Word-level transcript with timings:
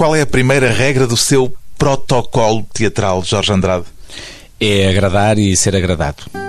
Qual 0.00 0.16
é 0.16 0.22
a 0.22 0.26
primeira 0.26 0.72
regra 0.72 1.06
do 1.06 1.14
seu 1.14 1.54
protocolo 1.76 2.66
teatral, 2.72 3.22
Jorge 3.22 3.52
Andrade? 3.52 3.84
É 4.58 4.88
agradar 4.88 5.38
e 5.38 5.54
ser 5.54 5.76
agradado. 5.76 6.39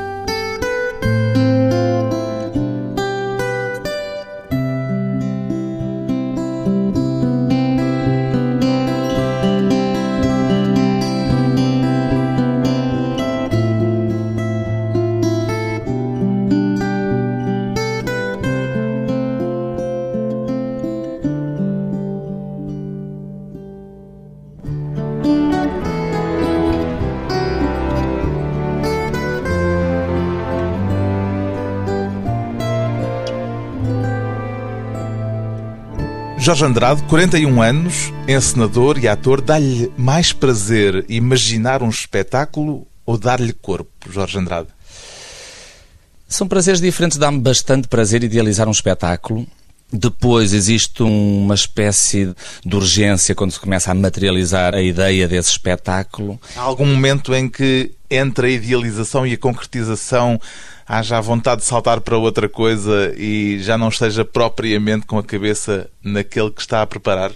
Jorge 36.42 36.66
Andrade, 36.66 37.04
41 37.04 37.62
anos, 37.62 38.12
encenador 38.28 38.98
e 38.98 39.08
ator, 39.08 39.42
dá-lhe 39.42 39.94
mais 39.96 40.34
prazer 40.34 41.06
imaginar 41.08 41.84
um 41.84 41.90
espetáculo 41.90 42.88
ou 43.06 43.16
dar-lhe 43.16 43.54
corpo, 43.54 44.12
Jorge 44.12 44.40
Andrade? 44.40 44.70
São 46.28 46.48
prazeres 46.48 46.82
diferentes, 46.82 47.20
dá-me 47.20 47.40
bastante 47.40 47.88
prazer 47.88 48.24
idealizar 48.24 48.68
um 48.68 48.72
espetáculo. 48.72 49.46
Depois 49.92 50.54
existe 50.54 51.04
uma 51.04 51.54
espécie 51.54 52.34
de 52.66 52.76
urgência 52.76 53.36
quando 53.36 53.52
se 53.52 53.60
começa 53.60 53.92
a 53.92 53.94
materializar 53.94 54.74
a 54.74 54.82
ideia 54.82 55.28
desse 55.28 55.52
espetáculo. 55.52 56.40
Há 56.56 56.62
algum 56.62 56.86
momento 56.86 57.34
em 57.34 57.50
que 57.50 57.92
entre 58.10 58.48
a 58.48 58.50
idealização 58.52 59.26
e 59.28 59.34
a 59.34 59.38
concretização 59.38 60.40
haja 60.88 61.18
a 61.18 61.22
vontade 61.22 61.62
de 61.62 61.68
saltar 61.68 62.02
para 62.02 62.18
outra 62.18 62.50
coisa 62.50 63.14
e 63.18 63.60
já 63.60 63.78
não 63.78 63.90
esteja 63.90 64.26
propriamente 64.26 65.06
com 65.06 65.18
a 65.18 65.24
cabeça 65.24 65.90
naquele 66.04 66.52
que 66.52 66.62
está 66.62 66.82
a 66.82 66.88
preparar? 66.88 67.32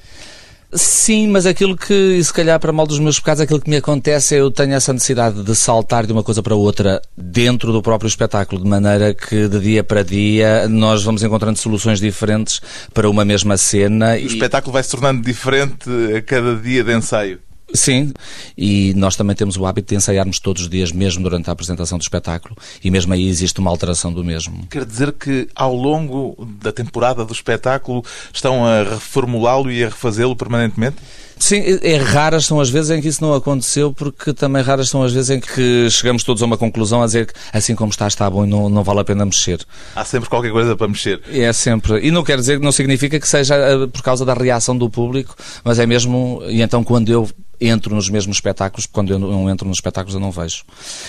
Sim, 0.75 1.27
mas 1.27 1.45
aquilo 1.45 1.77
que, 1.77 2.21
se 2.21 2.33
calhar 2.33 2.59
para 2.59 2.73
mal 2.73 2.85
dos 2.85 2.99
meus 2.99 3.17
pecados, 3.17 3.41
aquilo 3.41 3.61
que 3.61 3.69
me 3.69 3.77
acontece 3.77 4.35
é 4.35 4.41
eu 4.41 4.51
tenho 4.51 4.73
essa 4.73 4.91
necessidade 4.91 5.41
de 5.41 5.55
saltar 5.55 6.05
de 6.05 6.11
uma 6.11 6.21
coisa 6.23 6.43
para 6.43 6.53
outra 6.53 7.01
dentro 7.15 7.71
do 7.71 7.81
próprio 7.81 8.07
espetáculo, 8.07 8.61
de 8.61 8.67
maneira 8.67 9.13
que 9.13 9.47
de 9.47 9.59
dia 9.59 9.83
para 9.83 10.03
dia 10.03 10.67
nós 10.67 11.03
vamos 11.03 11.23
encontrando 11.23 11.57
soluções 11.57 11.99
diferentes 11.99 12.61
para 12.93 13.09
uma 13.09 13.23
mesma 13.23 13.55
cena. 13.55 14.13
O 14.13 14.17
e... 14.17 14.25
espetáculo 14.25 14.73
vai 14.73 14.83
se 14.83 14.91
tornando 14.91 15.21
diferente 15.21 15.89
a 16.15 16.21
cada 16.21 16.55
dia 16.55 16.83
de 16.83 16.93
ensaio. 16.93 17.39
Sim, 17.75 18.11
e 18.57 18.93
nós 18.95 19.15
também 19.15 19.35
temos 19.35 19.57
o 19.57 19.65
hábito 19.65 19.89
de 19.89 19.95
ensaiarmos 19.95 20.39
todos 20.39 20.63
os 20.63 20.69
dias, 20.69 20.91
mesmo 20.91 21.23
durante 21.23 21.49
a 21.49 21.53
apresentação 21.53 21.97
do 21.97 22.01
espetáculo, 22.01 22.55
e 22.83 22.89
mesmo 22.89 23.13
aí 23.13 23.27
existe 23.27 23.59
uma 23.59 23.69
alteração 23.69 24.11
do 24.11 24.23
mesmo. 24.23 24.67
Quer 24.69 24.85
dizer 24.85 25.11
que 25.13 25.47
ao 25.55 25.73
longo 25.73 26.47
da 26.61 26.71
temporada 26.71 27.25
do 27.25 27.33
espetáculo 27.33 28.03
estão 28.33 28.65
a 28.65 28.83
reformulá-lo 28.83 29.71
e 29.71 29.83
a 29.83 29.87
refazê-lo 29.87 30.35
permanentemente? 30.35 30.97
Sim, 31.37 31.61
é, 31.81 31.97
raras 31.97 32.45
são 32.45 32.59
as 32.59 32.69
vezes 32.69 32.91
em 32.91 33.01
que 33.01 33.07
isso 33.07 33.21
não 33.21 33.33
aconteceu, 33.33 33.91
porque 33.91 34.33
também 34.33 34.61
raras 34.61 34.89
são 34.89 35.03
as 35.03 35.11
vezes 35.11 35.29
em 35.29 35.39
que 35.39 35.89
chegamos 35.89 36.23
todos 36.23 36.41
a 36.41 36.45
uma 36.45 36.57
conclusão 36.57 37.03
a 37.03 37.05
dizer 37.05 37.27
que 37.27 37.33
assim 37.51 37.75
como 37.75 37.91
está, 37.91 38.07
está 38.07 38.29
bom 38.29 38.45
e 38.45 38.49
não, 38.49 38.69
não 38.69 38.83
vale 38.83 39.01
a 39.01 39.03
pena 39.03 39.25
mexer. 39.25 39.59
Há 39.95 40.05
sempre 40.05 40.29
qualquer 40.29 40.51
coisa 40.51 40.75
para 40.75 40.87
mexer. 40.87 41.21
É 41.29 41.51
sempre. 41.51 41.99
E 42.05 42.09
não 42.09 42.23
quer 42.23 42.37
dizer 42.37 42.57
que 42.57 42.63
não 42.63 42.71
significa 42.71 43.19
que 43.19 43.27
seja 43.27 43.55
eh, 43.55 43.87
por 43.87 44.01
causa 44.01 44.25
da 44.25 44.33
reação 44.33 44.77
do 44.77 44.89
público, 44.89 45.35
mas 45.63 45.77
é 45.77 45.85
mesmo. 45.85 46.41
E 46.47 46.61
então 46.61 46.83
quando 46.83 47.09
eu 47.09 47.29
entro 47.59 47.95
nos 47.95 48.09
mesmos 48.09 48.37
espetáculos, 48.37 48.85
quando 48.85 49.11
eu 49.11 49.19
não 49.19 49.49
entro 49.49 49.67
nos 49.67 49.77
espetáculos 49.77 50.13
eu 50.13 50.19
não 50.19 50.31
vejo. 50.31 50.63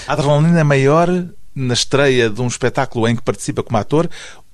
A 0.07 0.13
adrenalina 0.13 0.61
é 0.61 0.65
maior 0.65 1.09
na 1.55 1.75
estreia 1.75 2.29
de 2.29 2.41
um 2.41 2.47
espetáculo 2.47 3.09
em 3.09 3.17
que 3.17 3.23
participa 3.23 3.63
como 3.63 3.79
ator 3.79 4.09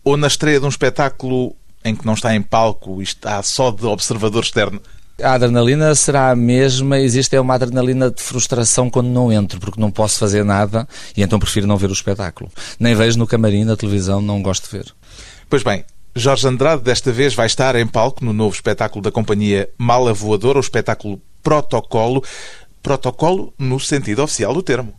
ou 0.05 0.17
na 0.17 0.27
estreia 0.27 0.61
de 0.61 0.67
um 0.67 0.69
espetáculo 0.69 1.57
em 1.85 1.95
que 1.95 2.07
não 2.07 2.15
está 2.15 2.35
em 2.35 2.43
palco 2.43 3.01
e 3.01 3.05
está 3.05 3.43
só 3.43 3.71
de 3.71 3.85
observador 3.87 4.43
externo? 4.43 4.81
A 5.21 5.35
adrenalina 5.35 5.95
será 5.95 6.31
a 6.31 6.37
mesma, 6.37 6.99
existe 6.99 7.37
é 7.37 7.41
uma 7.41 7.55
adrenalina 7.55 8.11
de 8.11 8.23
frustração 8.23 8.89
quando 8.89 9.09
não 9.09 9.33
entro, 9.33 9.61
porque 9.61 9.81
não 9.81 9.91
posso 9.91 10.19
fazer 10.19 10.45
nada 10.45 10.89
e 11.17 11.23
então 11.23 11.39
prefiro 11.39 11.67
não 11.67 11.77
ver 11.77 11.91
o 11.91 11.93
espetáculo. 11.93 12.51
Nem 12.79 12.95
vejo 12.95 13.19
no 13.19 13.27
camarim, 13.27 13.65
na 13.65 13.77
televisão, 13.77 14.21
não 14.21 14.43
gosto 14.43 14.65
de 14.65 14.77
ver. 14.77 14.93
Pois 15.49 15.63
bem, 15.63 15.85
Jorge 16.15 16.47
Andrade 16.47 16.83
desta 16.83 17.13
vez 17.13 17.35
vai 17.35 17.47
estar 17.47 17.77
em 17.77 17.87
palco 17.87 18.25
no 18.25 18.33
novo 18.33 18.55
espetáculo 18.55 19.03
da 19.03 19.13
companhia 19.13 19.69
Mala 19.79 20.13
Voadora, 20.13 20.59
o 20.59 20.61
espetáculo 20.61 21.21
protocolo. 21.43 22.23
Protocolo 22.83 23.53
no 23.59 23.79
sentido 23.79 24.23
oficial 24.23 24.53
do 24.55 24.63
termo. 24.63 24.95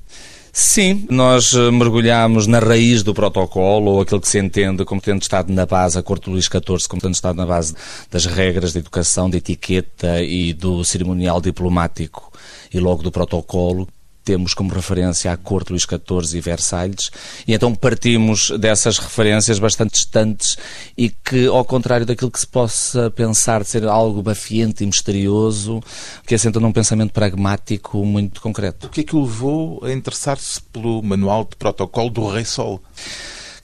Sim, 0.56 1.08
nós 1.10 1.56
eh, 1.56 1.72
mergulhamos 1.72 2.46
na 2.46 2.60
raiz 2.60 3.02
do 3.02 3.12
protocolo, 3.12 3.90
ou 3.90 4.02
aquilo 4.02 4.22
que 4.22 4.28
se 4.28 4.38
entende 4.38 4.86
como 4.86 5.02
tendo 5.02 5.24
estado 5.24 5.52
na 5.52 5.66
base, 5.66 5.98
a 5.98 6.04
Corte 6.04 6.30
Luís 6.30 6.46
XIV, 6.46 6.88
como 6.88 7.02
tendo 7.02 7.16
estado 7.16 7.36
na 7.36 7.46
base 7.46 7.74
das 8.12 8.28
regras 8.28 8.72
de 8.72 8.78
educação, 8.78 9.28
de 9.28 9.38
etiqueta 9.38 10.22
e 10.22 10.54
do 10.54 10.84
cerimonial 10.84 11.42
diplomático 11.42 12.32
e 12.72 12.80
logo 12.80 13.02
do 13.02 13.12
protocolo, 13.12 13.88
temos 14.24 14.54
como 14.54 14.74
referência 14.74 15.32
a 15.32 15.38
Corte 15.38 15.72
Luís 15.72 15.84
XIV 15.84 16.38
e 16.38 16.42
Versalhes, 16.42 17.12
e 17.48 17.54
então 17.54 17.74
partimos 17.76 18.52
dessas 18.52 18.98
referências 18.98 19.60
bastante 19.60 19.94
distantes 19.94 20.58
e 20.98 21.10
que, 21.10 21.48
ao 21.48 21.66
contrário 21.66 22.06
daquilo 22.06 22.32
que 22.32 22.40
se 22.40 22.48
possa 22.48 23.12
pensar 23.12 23.64
de 23.64 23.70
ser 23.70 23.86
algo 23.86 24.22
bafiante 24.22 24.84
e 24.84 24.88
misterioso, 24.88 25.82
que 26.26 26.36
assenta 26.36 26.60
num 26.60 26.72
pensamento 26.72 27.12
pragmático 27.12 28.04
muito 28.06 28.42
concreto. 28.42 28.88
O 28.88 28.90
que 28.90 29.02
é 29.02 29.04
que 29.04 29.16
o 29.16 29.24
levou 29.24 29.84
a 29.84 29.92
interessar-se 29.92 30.62
pelo 30.62 31.02
Manual 31.02 31.44
de 31.44 31.56
Protocolo 31.56 32.10
do 32.10 32.28
Rei 32.28 32.46
Sol? 32.46 32.82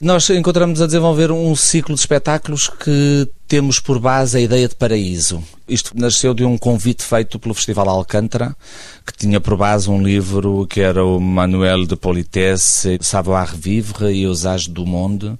Nós 0.02 0.30
encontramos 0.30 0.80
a 0.80 0.86
desenvolver 0.86 1.30
um 1.30 1.54
ciclo 1.54 1.94
de 1.94 2.00
espetáculos 2.00 2.68
que 2.68 3.28
temos 3.46 3.78
por 3.78 3.98
base 3.98 4.38
a 4.38 4.40
ideia 4.40 4.66
de 4.66 4.74
paraíso. 4.74 5.44
Isto 5.68 5.92
nasceu 5.94 6.32
de 6.32 6.42
um 6.42 6.56
convite 6.56 7.02
feito 7.02 7.38
pelo 7.38 7.52
Festival 7.52 7.86
Alcântara, 7.86 8.56
que 9.06 9.12
tinha 9.14 9.38
por 9.42 9.58
base 9.58 9.90
um 9.90 10.02
livro 10.02 10.66
que 10.66 10.80
era 10.80 11.04
o 11.04 11.20
Manuel 11.20 11.84
de 11.84 11.96
Politesse, 11.96 12.98
Savoir-vivre 13.02 14.10
e 14.10 14.26
Usage 14.26 14.70
du 14.70 14.86
Monde. 14.86 15.36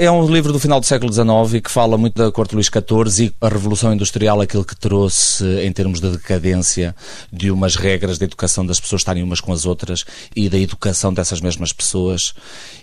É 0.00 0.08
um 0.08 0.30
livro 0.30 0.52
do 0.52 0.60
final 0.60 0.78
do 0.78 0.86
século 0.86 1.12
XIX 1.12 1.60
que 1.60 1.68
fala 1.68 1.98
muito 1.98 2.14
da 2.14 2.30
corte 2.30 2.54
Luís 2.54 2.66
XIV 2.68 3.24
e 3.24 3.32
a 3.40 3.48
Revolução 3.48 3.92
Industrial, 3.92 4.40
aquilo 4.40 4.64
que 4.64 4.76
trouxe 4.76 5.44
em 5.64 5.72
termos 5.72 6.00
de 6.00 6.08
decadência 6.10 6.94
de 7.32 7.50
umas 7.50 7.74
regras 7.74 8.16
de 8.16 8.24
educação 8.24 8.64
das 8.64 8.78
pessoas 8.78 9.00
estarem 9.00 9.24
umas 9.24 9.40
com 9.40 9.52
as 9.52 9.66
outras 9.66 10.04
e 10.36 10.48
da 10.48 10.56
educação 10.56 11.12
dessas 11.12 11.40
mesmas 11.40 11.72
pessoas 11.72 12.32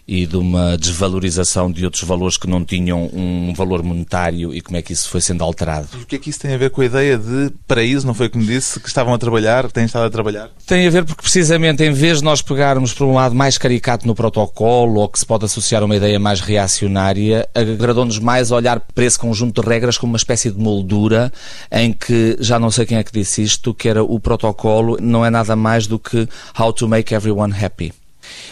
e 0.08 0.26
de 0.26 0.38
uma 0.38 0.78
desvalorização 0.78 1.72
de 1.72 1.84
outros 1.84 2.04
valores 2.04 2.38
que 2.38 2.48
não 2.48 2.64
tinham 2.64 3.10
um 3.14 3.54
valor 3.56 3.82
monetário 3.82 4.54
e 4.54 4.62
como 4.62 4.78
é 4.78 4.82
que 4.82 4.94
isso 4.94 5.10
foi 5.10 5.22
sendo 5.22 5.44
alterado. 5.44 5.88
E 5.98 6.04
o 6.04 6.06
que 6.06 6.16
é 6.16 6.20
que 6.20 6.30
isso 6.30 6.40
tem 6.40 6.54
a 6.54 6.58
ver 6.58 6.70
com 6.70 6.82
a 6.82 6.86
ideia 6.86 7.18
de 7.18 7.52
paraíso, 7.68 8.06
não 8.06 8.14
foi 8.14 8.30
como 8.30 8.46
disse, 8.46 8.80
que 8.80 8.88
estavam 8.88 9.14
a 9.14 9.18
trabalhar, 9.18 9.68
que 9.68 9.74
têm 9.74 9.86
estado 9.86 10.06
a 10.06 10.10
trabalhar? 10.10 10.50
Tem 10.66 10.86
a 10.86 10.90
ver 10.90 11.06
porque 11.06 11.22
precisamente 11.22 11.84
em 11.84 11.92
vez 11.92 12.20
de 12.20 12.24
nós 12.24 12.42
pegarmos 12.42 12.94
por 12.94 13.06
um 13.06 13.14
lado 13.14 13.34
mais 13.34 13.58
caricato 13.58 14.06
no 14.06 14.14
protocolo 14.14 15.00
ou 15.00 15.10
que 15.10 15.20
se 15.20 15.26
pode 15.26 15.46
associar 15.46 15.82
a 15.82 15.86
uma 15.86 15.96
ideia 15.96 16.20
mais 16.20 16.40
reacionária 16.40 17.48
agradou-nos 17.54 18.20
mais 18.20 18.52
olhar 18.52 18.80
para 18.80 19.06
esse 19.06 19.18
conjunto 19.18 19.62
de 19.62 19.68
regras 19.68 19.98
como 19.98 20.14
uma 20.14 20.18
espécie 20.18 20.52
de 20.52 20.60
moldura 20.60 21.32
em 21.72 21.92
que, 21.92 22.38
já 22.40 22.60
não 22.60 22.70
sei 22.70 22.86
quem 22.86 22.98
é 22.98 23.04
que 23.04 23.12
disse 23.12 23.42
isto, 23.42 23.74
que 23.74 23.90
era 23.90 24.04
o 24.04 24.20
protocolo, 24.20 24.98
não 25.02 25.26
é 25.26 25.30
nada 25.30 25.56
mais 25.56 25.88
do 25.88 25.98
que 25.98 26.28
how 26.60 26.72
to 26.72 26.88
make 26.88 27.14
everyone 27.14 27.54
happy 27.54 27.92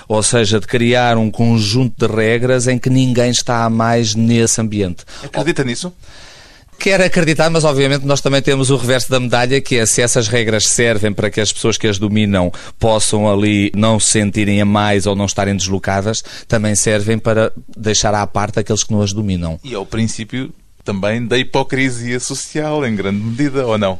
ou 0.07 0.22
seja, 0.22 0.59
de 0.59 0.67
criar 0.67 1.17
um 1.17 1.29
conjunto 1.29 2.07
de 2.07 2.13
regras 2.13 2.67
em 2.67 2.78
que 2.78 2.89
ninguém 2.89 3.31
está 3.31 3.69
mais 3.69 4.16
nesse 4.16 4.59
ambiente. 4.61 5.03
Acredita 5.23 5.63
nisso? 5.63 5.94
Quer 6.79 7.01
acreditar, 7.01 7.50
mas 7.50 7.63
obviamente 7.63 8.06
nós 8.06 8.19
também 8.19 8.41
temos 8.41 8.69
o 8.69 8.75
reverso 8.75 9.09
da 9.09 9.19
medalha, 9.19 9.62
que 9.62 9.78
é 9.78 9.85
se 9.85 10.01
essas 10.01 10.28
regras 10.28 10.68
servem 10.68 11.13
para 11.13 11.30
que 11.30 11.39
as 11.39 11.53
pessoas 11.53 11.77
que 11.77 11.88
as 11.88 11.97
dominam 11.97 12.51
possam 12.77 13.31
ali 13.31 13.71
não 13.74 14.00
se 14.00 14.09
sentirem 14.09 14.59
a 14.59 14.65
mais 14.65 15.06
ou 15.06 15.15
não 15.15 15.25
estarem 15.25 15.56
deslocadas, 15.56 16.24
também 16.47 16.75
servem 16.75 17.18
para 17.18 17.53
deixar 17.77 18.13
à 18.13 18.27
parte 18.27 18.59
aqueles 18.59 18.83
que 18.83 18.92
não 18.92 19.01
as 19.01 19.13
dominam. 19.13 19.59
E 19.63 19.74
é 19.74 19.77
o 19.77 19.86
princípio 19.86 20.53
também 20.83 21.25
da 21.25 21.38
hipocrisia 21.38 22.19
social, 22.19 22.86
em 22.86 22.95
grande 22.95 23.24
medida, 23.24 23.65
ou 23.65 23.77
não? 23.77 23.97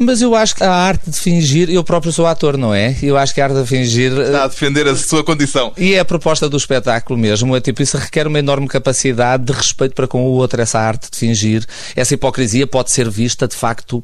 Mas 0.00 0.22
eu 0.22 0.34
acho 0.34 0.56
que 0.56 0.64
a 0.64 0.72
arte 0.72 1.10
de 1.10 1.18
fingir, 1.18 1.68
eu 1.70 1.84
próprio 1.84 2.12
sou 2.12 2.26
ator, 2.26 2.56
não 2.56 2.74
é? 2.74 2.96
Eu 3.02 3.16
acho 3.16 3.34
que 3.34 3.40
a 3.40 3.44
arte 3.44 3.60
de 3.60 3.66
fingir. 3.66 4.12
Está 4.12 4.44
a 4.44 4.48
defender 4.48 4.88
a 4.88 4.96
sua 4.96 5.22
condição. 5.22 5.72
E 5.76 5.94
é 5.94 5.98
a 5.98 6.04
proposta 6.04 6.48
do 6.48 6.56
espetáculo 6.56 7.18
mesmo. 7.18 7.54
É 7.54 7.60
tipo, 7.60 7.82
isso 7.82 7.96
requer 7.98 8.26
uma 8.26 8.38
enorme 8.38 8.66
capacidade 8.66 9.44
de 9.44 9.52
respeito 9.52 9.94
para 9.94 10.08
com 10.08 10.24
o 10.24 10.30
outro, 10.30 10.60
essa 10.60 10.80
arte 10.80 11.10
de 11.10 11.18
fingir. 11.18 11.64
Essa 11.94 12.14
hipocrisia 12.14 12.66
pode 12.66 12.90
ser 12.90 13.08
vista, 13.10 13.46
de 13.46 13.54
facto, 13.54 14.02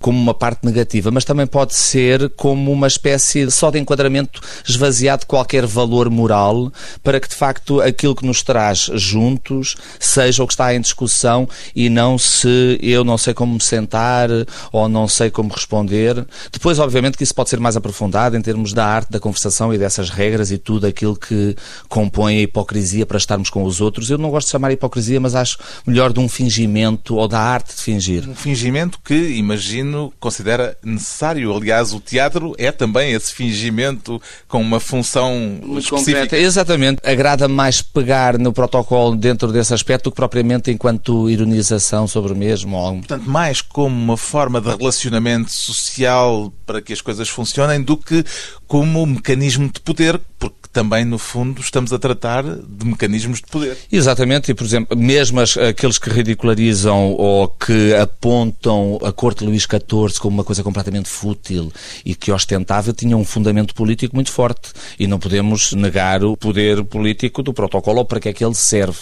como 0.00 0.18
uma 0.18 0.34
parte 0.34 0.64
negativa, 0.64 1.10
mas 1.10 1.24
também 1.24 1.46
pode 1.46 1.74
ser 1.74 2.30
como 2.30 2.70
uma 2.70 2.86
espécie 2.86 3.50
só 3.50 3.70
de 3.70 3.78
enquadramento 3.78 4.40
esvaziado 4.66 5.20
de 5.20 5.26
qualquer 5.26 5.66
valor 5.66 6.10
moral 6.10 6.72
para 7.02 7.18
que 7.18 7.28
de 7.28 7.34
facto 7.34 7.80
aquilo 7.80 8.14
que 8.14 8.26
nos 8.26 8.42
traz 8.42 8.90
juntos 8.94 9.76
seja 9.98 10.42
o 10.42 10.46
que 10.46 10.52
está 10.52 10.74
em 10.74 10.80
discussão 10.80 11.48
e 11.74 11.88
não 11.88 12.18
se 12.18 12.78
eu 12.82 13.04
não 13.04 13.16
sei 13.16 13.34
como 13.34 13.54
me 13.54 13.62
sentar 13.62 14.28
ou 14.72 14.88
não 14.88 15.08
sei 15.08 15.30
como 15.30 15.52
responder. 15.52 16.26
Depois, 16.52 16.78
obviamente, 16.78 17.16
que 17.16 17.24
isso 17.24 17.34
pode 17.34 17.50
ser 17.50 17.58
mais 17.58 17.76
aprofundado 17.76 18.36
em 18.36 18.42
termos 18.42 18.72
da 18.72 18.86
arte 18.86 19.10
da 19.10 19.20
conversação 19.20 19.72
e 19.72 19.78
dessas 19.78 20.10
regras 20.10 20.50
e 20.50 20.58
tudo 20.58 20.86
aquilo 20.86 21.16
que 21.16 21.56
compõe 21.88 22.38
a 22.38 22.42
hipocrisia 22.42 23.06
para 23.06 23.18
estarmos 23.18 23.50
com 23.50 23.64
os 23.64 23.80
outros. 23.80 24.10
Eu 24.10 24.18
não 24.18 24.30
gosto 24.30 24.46
de 24.46 24.52
chamar 24.52 24.72
hipocrisia, 24.72 25.20
mas 25.20 25.34
acho 25.34 25.58
melhor 25.86 26.12
de 26.12 26.20
um 26.20 26.28
fingimento 26.28 27.16
ou 27.16 27.26
da 27.26 27.40
arte 27.40 27.74
de 27.74 27.82
fingir. 27.82 28.28
Um 28.28 28.34
fingimento 28.34 28.98
que, 29.04 29.14
imagino, 29.14 29.85
considera 30.18 30.76
necessário. 30.82 31.54
Aliás, 31.54 31.92
o 31.92 32.00
teatro 32.00 32.54
é 32.58 32.72
também 32.72 33.12
esse 33.12 33.32
fingimento 33.32 34.20
com 34.48 34.60
uma 34.60 34.80
função 34.80 35.34
Muito 35.34 35.78
específica. 35.78 36.20
Concreta. 36.20 36.38
Exatamente. 36.38 37.00
Agrada 37.04 37.48
mais 37.48 37.82
pegar 37.82 38.38
no 38.38 38.52
protocolo 38.52 39.16
dentro 39.16 39.52
desse 39.52 39.74
aspecto 39.74 40.04
do 40.04 40.10
que 40.12 40.16
propriamente 40.16 40.70
enquanto 40.70 41.28
ironização 41.28 42.06
sobre 42.06 42.32
o 42.32 42.36
mesmo. 42.36 42.76
Portanto, 42.98 43.28
mais 43.28 43.60
como 43.60 43.94
uma 43.94 44.16
forma 44.16 44.60
de 44.60 44.68
relacionamento 44.68 45.50
social 45.50 46.52
para 46.64 46.80
que 46.80 46.92
as 46.92 47.00
coisas 47.00 47.28
funcionem 47.28 47.82
do 47.82 47.96
que 47.96 48.24
como 48.66 49.06
mecanismo 49.06 49.70
de 49.72 49.80
poder, 49.80 50.20
porque 50.38 50.65
também, 50.76 51.06
no 51.06 51.16
fundo, 51.16 51.62
estamos 51.62 51.90
a 51.90 51.98
tratar 51.98 52.42
de 52.44 52.84
mecanismos 52.84 53.40
de 53.40 53.46
poder. 53.46 53.78
Exatamente, 53.90 54.50
e, 54.50 54.54
por 54.54 54.64
exemplo, 54.64 54.94
mesmo 54.94 55.40
aqueles 55.40 55.96
que 55.96 56.10
ridicularizam 56.10 57.14
ou 57.14 57.48
que 57.48 57.94
apontam 57.94 58.98
a 59.02 59.10
corte 59.10 59.42
Luís 59.42 59.62
XIV 59.62 60.20
como 60.20 60.36
uma 60.36 60.44
coisa 60.44 60.62
completamente 60.62 61.08
fútil 61.08 61.72
e 62.04 62.14
que 62.14 62.30
ostentável, 62.30 62.92
tinham 62.92 63.18
um 63.18 63.24
fundamento 63.24 63.74
político 63.74 64.14
muito 64.14 64.30
forte. 64.30 64.74
E 64.98 65.06
não 65.06 65.18
podemos 65.18 65.72
negar 65.72 66.22
o 66.22 66.36
poder 66.36 66.84
político 66.84 67.42
do 67.42 67.54
protocolo 67.54 68.00
ou 68.00 68.04
para 68.04 68.20
que 68.20 68.28
é 68.28 68.34
que 68.34 68.44
ele 68.44 68.54
serve. 68.54 68.98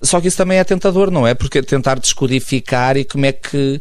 Só 0.00 0.18
que 0.18 0.28
isso 0.28 0.38
também 0.38 0.56
é 0.56 0.64
tentador, 0.64 1.10
não 1.10 1.26
é? 1.26 1.34
Porque 1.34 1.62
tentar 1.62 1.98
descodificar 1.98 2.96
e 2.96 3.04
como 3.04 3.26
é 3.26 3.32
que 3.32 3.78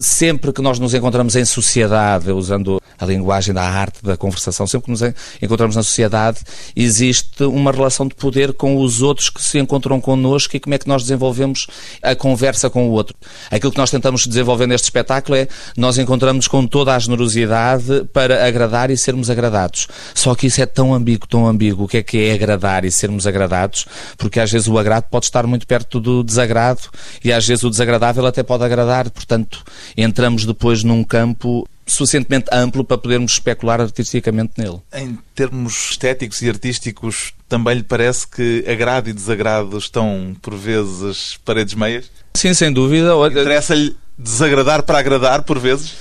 sempre 0.00 0.50
que 0.50 0.62
nós 0.62 0.78
nos 0.78 0.94
encontramos 0.94 1.36
em 1.36 1.44
sociedade, 1.44 2.32
usando 2.32 2.80
a 2.98 3.04
linguagem 3.04 3.54
da 3.54 3.62
arte 3.62 4.02
da 4.02 4.16
conversação, 4.16 4.66
sempre 4.66 4.86
que 4.86 4.90
nos 4.90 5.02
encontramos 5.42 5.76
na 5.76 5.82
sociedade, 5.82 6.40
existe 6.74 7.44
uma 7.44 7.70
relação 7.70 8.08
de 8.08 8.14
poder 8.14 8.54
com 8.54 8.76
os 8.76 9.02
outros 9.02 9.28
que 9.28 9.42
se 9.42 9.58
encontram 9.58 10.00
connosco 10.00 10.56
e 10.56 10.60
como 10.60 10.74
é 10.74 10.78
que 10.78 10.88
nós 10.88 11.02
desenvolvemos 11.02 11.66
a 12.02 12.14
conversa 12.14 12.70
com 12.70 12.88
o 12.88 12.92
outro. 12.92 13.14
Aquilo 13.50 13.72
que 13.72 13.78
nós 13.78 13.90
tentamos 13.90 14.26
desenvolver 14.26 14.66
neste 14.66 14.84
espetáculo 14.84 15.36
é 15.36 15.48
nós 15.76 15.98
encontramos 15.98 16.48
com 16.48 16.66
toda 16.66 16.94
a 16.94 16.98
generosidade 16.98 18.04
para 18.12 18.46
agradar 18.46 18.90
e 18.90 18.96
sermos 18.96 19.28
agradados. 19.28 19.86
Só 20.14 20.34
que 20.34 20.46
isso 20.46 20.62
é 20.62 20.66
tão 20.66 20.94
ambíguo, 20.94 21.26
tão 21.26 21.46
ambíguo. 21.46 21.84
O 21.84 21.88
que 21.88 21.98
é 21.98 22.02
que 22.02 22.18
é 22.24 22.32
agradar 22.32 22.84
e 22.84 22.90
sermos 22.90 23.26
agradados? 23.26 23.86
Porque 24.16 24.40
às 24.40 24.50
vezes 24.50 24.66
o 24.66 24.78
agrado 24.78 25.04
pode 25.10 25.26
estar 25.26 25.46
muito 25.46 25.66
perto 25.66 26.00
do 26.00 26.22
desagrado 26.22 26.82
e 27.22 27.32
às 27.32 27.46
vezes 27.46 27.64
o 27.64 27.70
desagradável 27.70 28.24
até 28.26 28.42
pode 28.42 28.64
agradar. 28.64 29.10
Portanto, 29.10 29.62
entramos 29.96 30.44
depois 30.44 30.82
num 30.82 31.04
campo 31.04 31.68
suficientemente 31.86 32.46
amplo 32.52 32.84
para 32.84 32.96
podermos 32.98 33.32
especular 33.32 33.80
artisticamente 33.80 34.52
nele. 34.56 34.80
Em 34.94 35.18
termos 35.34 35.90
estéticos 35.90 36.40
e 36.42 36.48
artísticos, 36.48 37.34
também 37.48 37.76
lhe 37.76 37.82
parece 37.82 38.26
que 38.28 38.64
agrado 38.68 39.08
e 39.08 39.12
desagrado 39.12 39.76
estão, 39.76 40.36
por 40.40 40.54
vezes, 40.54 41.38
paredes 41.44 41.74
meias? 41.74 42.10
Sim, 42.34 42.54
sem 42.54 42.72
dúvida. 42.72 43.12
Interessa-lhe 43.28 43.96
desagradar 44.16 44.82
para 44.84 44.98
agradar, 44.98 45.42
por 45.42 45.58
vezes? 45.58 45.94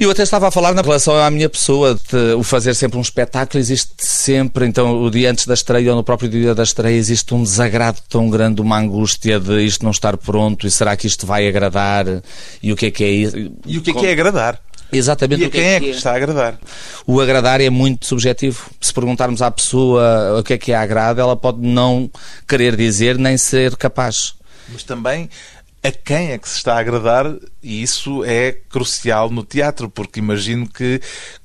Eu 0.00 0.10
até 0.10 0.22
estava 0.22 0.48
a 0.48 0.50
falar 0.50 0.72
na 0.72 0.80
relação 0.80 1.14
à 1.22 1.30
minha 1.30 1.46
pessoa, 1.46 1.94
de, 1.94 2.32
o 2.32 2.42
fazer 2.42 2.74
sempre 2.74 2.96
um 2.96 3.02
espetáculo 3.02 3.60
existe 3.60 3.92
sempre, 3.98 4.64
então 4.64 5.02
o 5.02 5.10
dia 5.10 5.30
antes 5.30 5.44
da 5.44 5.52
estreia 5.52 5.90
ou 5.90 5.96
no 5.96 6.02
próprio 6.02 6.26
dia 6.26 6.54
da 6.54 6.62
estreia 6.62 6.96
existe 6.96 7.34
um 7.34 7.42
desagrado 7.42 7.98
tão 8.08 8.30
grande, 8.30 8.62
uma 8.62 8.78
angústia 8.78 9.38
de 9.38 9.62
isto 9.62 9.84
não 9.84 9.90
estar 9.90 10.16
pronto 10.16 10.66
e 10.66 10.70
será 10.70 10.96
que 10.96 11.06
isto 11.06 11.26
vai 11.26 11.46
agradar 11.46 12.06
e 12.62 12.72
o 12.72 12.76
que 12.76 12.86
é 12.86 12.90
que 12.90 13.04
é 13.04 13.10
isso? 13.10 13.36
E 13.66 13.76
o 13.76 13.82
que 13.82 13.90
é 13.90 13.92
que 13.92 14.06
é 14.06 14.12
agradar? 14.12 14.58
Exatamente. 14.90 15.42
E 15.42 15.44
a 15.44 15.50
quem 15.50 15.64
é 15.64 15.78
que, 15.78 15.88
é 15.88 15.90
que 15.90 15.96
está 15.98 16.12
a 16.12 16.16
agradar? 16.16 16.58
O 17.06 17.20
agradar 17.20 17.60
é 17.60 17.68
muito 17.68 18.06
subjetivo. 18.06 18.70
Se 18.80 18.94
perguntarmos 18.94 19.42
à 19.42 19.50
pessoa 19.50 20.38
o 20.38 20.42
que 20.42 20.54
é 20.54 20.58
que 20.58 20.72
é 20.72 20.76
agrado, 20.76 21.20
ela 21.20 21.36
pode 21.36 21.60
não 21.60 22.10
querer 22.48 22.74
dizer 22.74 23.18
nem 23.18 23.36
ser 23.36 23.76
capaz. 23.76 24.32
Mas 24.72 24.82
também 24.82 25.28
a 25.82 25.90
quem 25.90 26.32
é 26.32 26.38
que 26.38 26.48
se 26.48 26.56
está 26.56 26.74
a 26.74 26.78
agradar, 26.78 27.26
e 27.62 27.82
isso 27.82 28.22
é 28.24 28.52
crucial 28.52 29.30
no 29.30 29.42
teatro, 29.42 29.88
porque 29.88 30.20
imagino 30.20 30.68
que, 30.68 31.00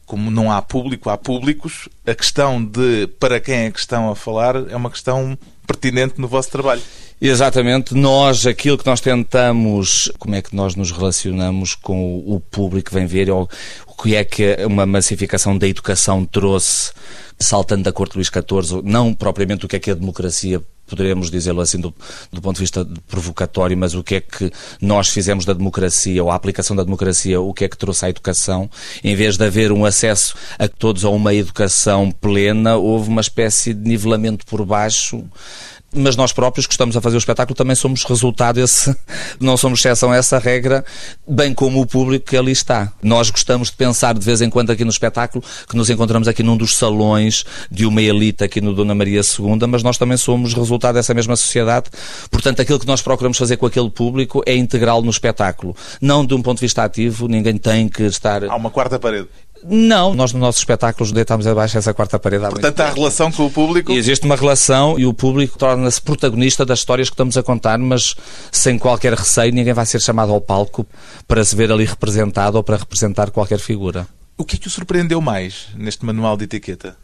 como 0.06 0.30
não 0.30 0.52
há 0.52 0.62
público, 0.62 1.10
há 1.10 1.18
públicos, 1.18 1.88
a 2.06 2.14
questão 2.14 2.64
de 2.64 3.08
para 3.20 3.40
quem 3.40 3.66
é 3.66 3.72
que 3.72 3.80
estão 3.80 4.10
a 4.10 4.16
falar 4.16 4.56
é 4.70 4.76
uma 4.76 4.90
questão 4.90 5.38
pertinente 5.66 6.20
no 6.20 6.28
vosso 6.28 6.52
trabalho. 6.52 6.82
Exatamente, 7.22 7.96
nós, 7.96 8.46
aquilo 8.46 8.78
que 8.78 8.86
nós 8.86 9.00
tentamos, 9.00 10.12
como 10.20 10.36
é 10.36 10.42
que 10.42 10.54
nós 10.54 10.76
nos 10.76 10.92
relacionamos 10.92 11.74
com 11.74 12.18
o 12.20 12.40
público 12.42 12.90
que 12.90 12.94
vem 12.94 13.06
ver, 13.06 13.30
ou 13.30 13.50
o 13.88 14.04
que 14.04 14.16
é 14.16 14.24
que 14.24 14.58
uma 14.66 14.86
massificação 14.86 15.58
da 15.58 15.66
educação 15.66 16.26
trouxe, 16.26 16.92
saltando 17.40 17.84
da 17.84 17.94
corte 17.94 18.16
Luís 18.16 18.28
XIV, 18.28 18.82
não 18.84 19.14
propriamente 19.14 19.66
o 19.66 19.68
que 19.68 19.78
é 19.78 19.80
que 19.80 19.92
a 19.92 19.96
democracia 19.96 20.62
poderemos 20.88 21.32
dizê-lo 21.32 21.62
assim 21.62 21.80
do, 21.80 21.94
do, 22.32 22.42
ponto 22.42 22.58
de 22.58 22.62
vista 22.62 22.88
provocatório, 23.08 23.78
mas 23.78 23.96
o 23.96 24.04
que 24.04 24.16
é 24.16 24.22
que 24.22 24.52
nós 24.80 25.10
fizemos 25.10 25.46
da 25.46 25.54
democracia, 25.54 26.24
ou 26.24 26.30
a 26.30 26.36
aplicação 26.36 26.76
da 26.76 26.84
democracia, 26.84 27.42
o 27.42 27.54
que 27.54 27.66
é 27.66 27.70
que 27.70 27.78
trouxe 27.78 28.06
à 28.06 28.10
educação, 28.10 28.70
em 29.04 29.16
vez 29.16 29.38
de 29.38 29.46
haver 29.46 29.72
um 29.72 29.86
acesso 29.86 30.36
a 30.60 30.68
todos 30.68 31.04
a 31.04 31.10
uma 31.10 31.34
educação 31.34 32.12
plena, 32.12 32.76
houve 32.76 33.10
uma 33.10 33.22
espécie 33.22 33.74
de 33.74 33.88
nivelamento 33.88 34.46
por 34.46 34.64
baixo 34.66 35.24
mas 35.96 36.16
nós 36.16 36.34
próprios 36.34 36.68
que 36.68 36.74
estamos 36.74 36.96
a 36.96 37.02
fazer 37.02 37.16
o 37.16 37.20
espetáculo 37.20 37.56
também 37.56 37.76
somos 37.76 38.04
resultado 38.04 38.56
desse, 38.56 38.96
não 39.40 39.58
somos 39.58 39.80
exceção 39.80 40.12
a 40.12 40.18
essa 40.18 40.38
regra, 40.38 40.84
bem 41.28 41.54
como 41.54 41.82
o 41.82 41.86
público 41.86 42.26
que 42.30 42.38
ali 42.38 42.52
está. 42.52 42.92
Nós 43.02 43.30
gostamos 43.30 43.70
de 43.70 43.76
pensar 43.76 44.14
de 44.14 44.26
vez 44.26 44.42
em 44.42 44.50
quando 44.50 44.72
aqui 44.72 44.84
no 44.84 44.90
espetáculo 44.90 45.44
que 45.68 45.76
nos 45.76 45.90
encontramos 45.90 46.28
aqui 46.28 46.44
num 46.44 46.58
dos 46.58 46.76
salões 46.76 47.46
de 47.72 47.86
uma 47.86 48.02
elite 48.02 48.44
aqui 48.44 48.62
no 48.62 48.74
Dona 48.74 48.94
Maria 48.94 49.22
II, 49.22 49.68
mas 49.68 49.84
nós 49.84 49.98
também 49.98 50.18
somos 50.18 50.54
resultado 50.54 50.96
dessa 50.96 51.14
mesma 51.14 51.36
sociedade. 51.36 51.90
Portanto, 52.30 52.62
aquilo 52.62 52.80
que 52.80 52.88
nós 52.88 53.02
procuramos 53.02 53.38
fazer 53.38 53.58
com 53.58 53.66
aquele 53.66 53.90
público 53.90 54.44
é 54.46 54.56
integrá-lo 54.56 55.04
no 55.04 55.12
espetáculo. 55.12 55.76
Não 56.02 56.26
de 56.26 56.34
um 56.34 56.42
ponto 56.42 56.58
de 56.58 56.66
vista 56.66 56.84
ativo, 56.84 57.28
ninguém 57.28 57.58
tem 57.58 57.88
que 57.88 58.04
estar. 58.04 58.44
Há 58.44 58.56
uma 58.56 58.70
quarta 58.70 59.00
parede. 59.00 59.28
Não, 59.64 60.14
nós 60.14 60.32
nos 60.32 60.42
nossos 60.42 60.62
espetáculos 60.62 61.12
deitamos 61.12 61.48
abaixo 61.48 61.78
essa 61.78 61.94
quarta 61.94 62.20
parede. 62.20 62.46
Portanto, 62.50 62.80
há 62.82 62.90
relação 62.92 63.32
com 63.32 63.46
o 63.46 63.52
público? 63.52 63.92
E 63.92 63.98
existe 63.98 64.26
uma 64.26 64.36
relação 64.36 65.00
e 65.00 65.06
o 65.06 65.14
público 65.14 65.58
torna-se 65.58 66.02
protagonista 66.02 66.66
das 66.66 66.80
histórias 66.80 67.10
que 67.10 67.14
estamos 67.14 67.36
a 67.38 67.44
contar, 67.44 67.78
mas 67.80 68.16
sem 68.52 68.78
qualquer 68.78 69.14
receio, 69.14 69.52
ninguém 69.54 69.74
vai 69.74 69.86
ser 69.86 70.02
chamado 70.02 70.32
ao 70.32 70.42
palco 70.42 70.86
para 71.28 71.44
se 71.44 71.56
ver 71.56 71.72
ali 71.72 71.86
representado 71.86 72.58
ou 72.58 72.64
para 72.64 72.78
representar 72.78 73.32
qualquer 73.32 73.60
figura. 73.60 74.08
O 74.38 74.44
que 74.44 74.58
é 74.58 74.60
que 74.60 74.68
o 74.68 74.70
surpreendeu 74.70 75.22
mais 75.22 75.68
neste 75.76 76.06
manual 76.06 76.36
de 76.36 76.44
etiqueta? 76.44 76.96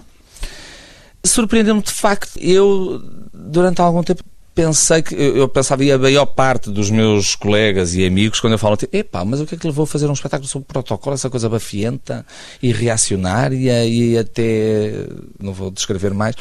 Surpreendeu-me 1.23 1.81
de 1.81 1.91
facto. 1.91 2.37
Eu, 2.39 3.01
durante 3.33 3.81
algum 3.81 4.03
tempo, 4.03 4.23
pensei 4.53 5.01
que 5.01 5.15
eu 5.15 5.47
pensava 5.47 5.83
e 5.83 5.91
a 5.91 5.97
maior 5.97 6.25
parte 6.25 6.69
dos 6.69 6.89
meus 6.89 7.35
colegas 7.35 7.95
e 7.95 8.05
amigos 8.05 8.39
quando 8.39 8.53
eu 8.53 8.59
falo 8.59 8.75
tipo, 8.75 8.95
epá, 8.95 9.23
mas 9.23 9.39
o 9.39 9.45
que 9.45 9.55
é 9.55 9.57
que 9.57 9.65
levou 9.65 9.83
a 9.83 9.87
fazer 9.87 10.07
um 10.07 10.13
espetáculo 10.13 10.47
sobre 10.47 10.67
protocolo, 10.67 11.13
essa 11.13 11.29
coisa 11.29 11.47
bafienta 11.47 12.25
e 12.61 12.71
reacionária 12.71 13.85
e 13.85 14.17
até 14.17 15.05
não 15.39 15.53
vou 15.53 15.71
descrever 15.71 16.13
mais 16.13 16.35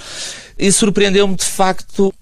e 0.59 0.71
surpreendeu-me 0.73 1.37
de 1.37 1.45
facto 1.45 2.13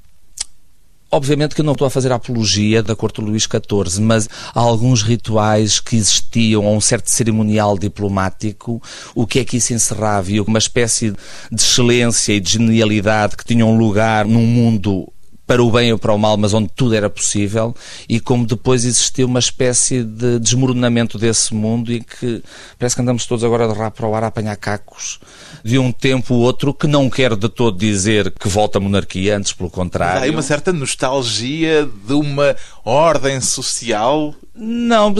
Obviamente 1.10 1.54
que 1.54 1.62
eu 1.62 1.64
não 1.64 1.72
estou 1.72 1.86
a 1.86 1.90
fazer 1.90 2.12
a 2.12 2.16
apologia 2.16 2.82
da 2.82 2.94
corte 2.94 3.22
Luís 3.22 3.44
XIV, 3.44 4.02
mas 4.02 4.28
há 4.54 4.60
alguns 4.60 5.02
rituais 5.02 5.80
que 5.80 5.96
existiam, 5.96 6.66
ou 6.66 6.76
um 6.76 6.82
certo 6.82 7.08
cerimonial 7.10 7.78
diplomático, 7.78 8.82
o 9.14 9.26
que 9.26 9.38
é 9.38 9.44
que 9.44 9.56
isso 9.56 9.72
encerrava? 9.72 10.30
E 10.30 10.38
uma 10.38 10.58
espécie 10.58 11.12
de 11.50 11.62
excelência 11.62 12.34
e 12.34 12.40
de 12.40 12.52
genialidade 12.52 13.38
que 13.38 13.44
tinham 13.44 13.74
lugar 13.74 14.26
num 14.26 14.44
mundo 14.44 15.10
para 15.48 15.62
o 15.62 15.70
bem 15.70 15.90
ou 15.90 15.98
para 15.98 16.12
o 16.12 16.18
mal, 16.18 16.36
mas 16.36 16.52
onde 16.52 16.68
tudo 16.76 16.94
era 16.94 17.08
possível, 17.08 17.74
e 18.06 18.20
como 18.20 18.46
depois 18.46 18.84
existiu 18.84 19.26
uma 19.26 19.38
espécie 19.38 20.04
de 20.04 20.38
desmoronamento 20.38 21.16
desse 21.16 21.54
mundo 21.54 21.90
e 21.90 22.00
que 22.00 22.42
parece 22.78 22.94
que 22.94 23.00
andamos 23.00 23.24
todos 23.24 23.42
agora 23.42 23.66
de 23.66 23.72
rap 23.72 23.94
para 23.94 24.06
o 24.06 24.14
ar 24.14 24.24
a 24.24 24.26
apanhar 24.26 24.54
cacos 24.56 25.18
de 25.64 25.78
um 25.78 25.92
tempo 25.92 26.34
ou 26.34 26.40
outro, 26.40 26.72
que 26.72 26.86
não 26.86 27.08
quer 27.10 27.36
de 27.36 27.48
todo 27.48 27.78
dizer 27.78 28.32
que 28.32 28.48
volta 28.48 28.78
a 28.78 28.80
monarquia, 28.80 29.36
antes 29.36 29.52
pelo 29.52 29.70
contrário. 29.70 30.30
Há 30.30 30.32
uma 30.32 30.42
certa 30.42 30.72
nostalgia 30.72 31.88
de 32.06 32.12
uma 32.12 32.56
ordem 32.84 33.40
social 33.40 34.34
Não, 34.54 35.14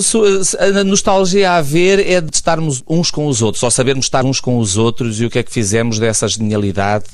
a 0.58 0.84
nostalgia 0.84 1.52
a 1.52 1.60
ver 1.60 2.00
é 2.00 2.20
de 2.20 2.34
estarmos 2.34 2.82
uns 2.88 3.10
com 3.10 3.26
os 3.26 3.40
outros, 3.40 3.62
ou 3.62 3.70
sabermos 3.70 4.06
estar 4.06 4.24
uns 4.24 4.40
com 4.40 4.58
os 4.58 4.76
outros 4.76 5.20
e 5.20 5.26
o 5.26 5.30
que 5.30 5.38
é 5.38 5.42
que 5.42 5.52
fizemos 5.52 5.98
dessa 5.98 6.26
genialidade 6.26 7.04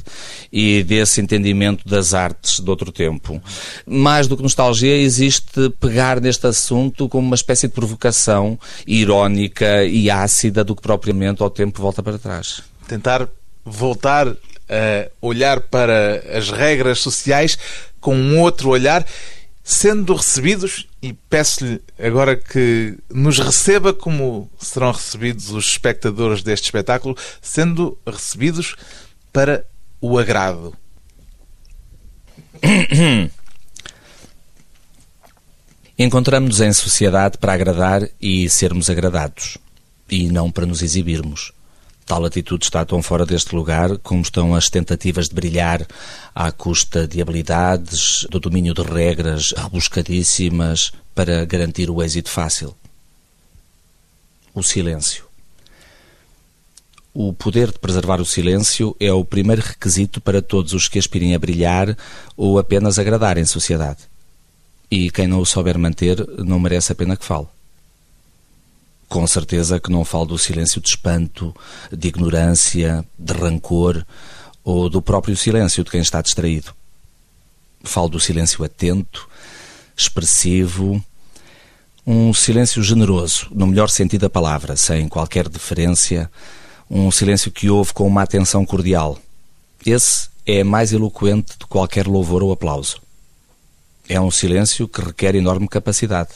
e 0.50 0.82
desse 0.84 1.20
entendimento 1.20 1.86
das 1.86 2.14
artes 2.14 2.60
de 2.60 2.70
outro 2.70 2.90
tempo. 2.90 3.42
Mais 3.86 4.26
do 4.26 4.36
que 4.36 4.42
nostalgia, 4.42 4.96
existe 4.96 5.68
pegar 5.80 6.20
neste 6.20 6.46
assunto 6.46 7.08
como 7.08 7.26
uma 7.26 7.34
espécie 7.34 7.66
de 7.68 7.74
provocação 7.74 8.58
irónica 8.86 9.84
e 9.84 10.08
ácida 10.08 10.64
do 10.64 10.74
que 10.74 10.82
propriamente 10.82 11.42
ao 11.42 11.50
tempo 11.50 11.82
volta 11.82 12.02
para 12.02 12.18
trás. 12.18 12.62
Tentar 12.86 13.28
voltar 13.64 14.28
a 14.28 15.10
olhar 15.20 15.60
para 15.60 16.22
as 16.36 16.50
regras 16.50 16.98
sociais 16.98 17.58
com 18.00 18.14
um 18.14 18.40
outro 18.40 18.68
olhar 18.70 19.06
sendo 19.66 20.14
recebidos, 20.14 20.86
e 21.00 21.14
peço-lhe 21.14 21.80
agora 21.98 22.36
que 22.36 22.98
nos 23.08 23.38
receba 23.38 23.94
como 23.94 24.50
serão 24.58 24.92
recebidos 24.92 25.50
os 25.50 25.66
espectadores 25.68 26.42
deste 26.42 26.66
espetáculo, 26.66 27.16
sendo 27.40 27.98
recebidos 28.06 28.76
para 29.32 29.64
o 30.02 30.18
agrado. 30.18 30.76
Encontramos-nos 35.98 36.60
em 36.60 36.72
sociedade 36.74 37.38
para 37.38 37.54
agradar 37.54 38.06
e 38.20 38.50
sermos 38.50 38.90
agradados, 38.90 39.56
e 40.10 40.28
não 40.28 40.50
para 40.50 40.66
nos 40.66 40.82
exibirmos. 40.82 41.53
Tal 42.06 42.22
atitude 42.24 42.64
está 42.64 42.84
tão 42.84 43.02
fora 43.02 43.24
deste 43.24 43.54
lugar 43.54 43.96
como 43.98 44.20
estão 44.20 44.54
as 44.54 44.68
tentativas 44.68 45.28
de 45.28 45.34
brilhar 45.34 45.86
à 46.34 46.52
custa 46.52 47.08
de 47.08 47.20
habilidades, 47.22 48.26
do 48.30 48.38
domínio 48.38 48.74
de 48.74 48.82
regras 48.82 49.52
rebuscadíssimas 49.56 50.92
para 51.14 51.46
garantir 51.46 51.88
o 51.88 52.02
êxito 52.02 52.28
fácil. 52.28 52.74
O 54.54 54.62
silêncio. 54.62 55.24
O 57.14 57.32
poder 57.32 57.72
de 57.72 57.78
preservar 57.78 58.20
o 58.20 58.26
silêncio 58.26 58.94
é 59.00 59.12
o 59.12 59.24
primeiro 59.24 59.62
requisito 59.62 60.20
para 60.20 60.42
todos 60.42 60.74
os 60.74 60.88
que 60.88 60.98
aspirem 60.98 61.34
a 61.34 61.38
brilhar 61.38 61.96
ou 62.36 62.58
apenas 62.58 62.98
agradar 62.98 63.38
em 63.38 63.44
sociedade. 63.46 64.00
E 64.90 65.10
quem 65.10 65.26
não 65.26 65.40
o 65.40 65.46
souber 65.46 65.78
manter 65.78 66.26
não 66.38 66.60
merece 66.60 66.92
a 66.92 66.94
pena 66.94 67.16
que 67.16 67.24
fale 67.24 67.46
com 69.08 69.26
certeza 69.26 69.80
que 69.80 69.90
não 69.90 70.04
falo 70.04 70.26
do 70.26 70.38
silêncio 70.38 70.80
de 70.80 70.88
espanto, 70.88 71.54
de 71.92 72.08
ignorância, 72.08 73.04
de 73.18 73.32
rancor 73.32 74.04
ou 74.64 74.88
do 74.88 75.02
próprio 75.02 75.36
silêncio 75.36 75.84
de 75.84 75.90
quem 75.90 76.00
está 76.00 76.22
distraído. 76.22 76.72
Falo 77.82 78.08
do 78.08 78.20
silêncio 78.20 78.64
atento, 78.64 79.28
expressivo, 79.96 81.04
um 82.06 82.34
silêncio 82.34 82.82
generoso, 82.82 83.48
no 83.50 83.66
melhor 83.66 83.88
sentido 83.88 84.22
da 84.22 84.30
palavra, 84.30 84.76
sem 84.76 85.08
qualquer 85.08 85.48
deferência, 85.48 86.30
um 86.90 87.10
silêncio 87.10 87.50
que 87.50 87.70
ouve 87.70 87.92
com 87.92 88.06
uma 88.06 88.22
atenção 88.22 88.64
cordial. 88.64 89.18
Esse 89.84 90.28
é 90.46 90.62
mais 90.62 90.92
eloquente 90.92 91.58
de 91.58 91.66
qualquer 91.66 92.06
louvor 92.06 92.42
ou 92.42 92.52
aplauso. 92.52 93.00
É 94.08 94.20
um 94.20 94.30
silêncio 94.30 94.86
que 94.86 95.00
requer 95.00 95.34
enorme 95.34 95.66
capacidade, 95.66 96.30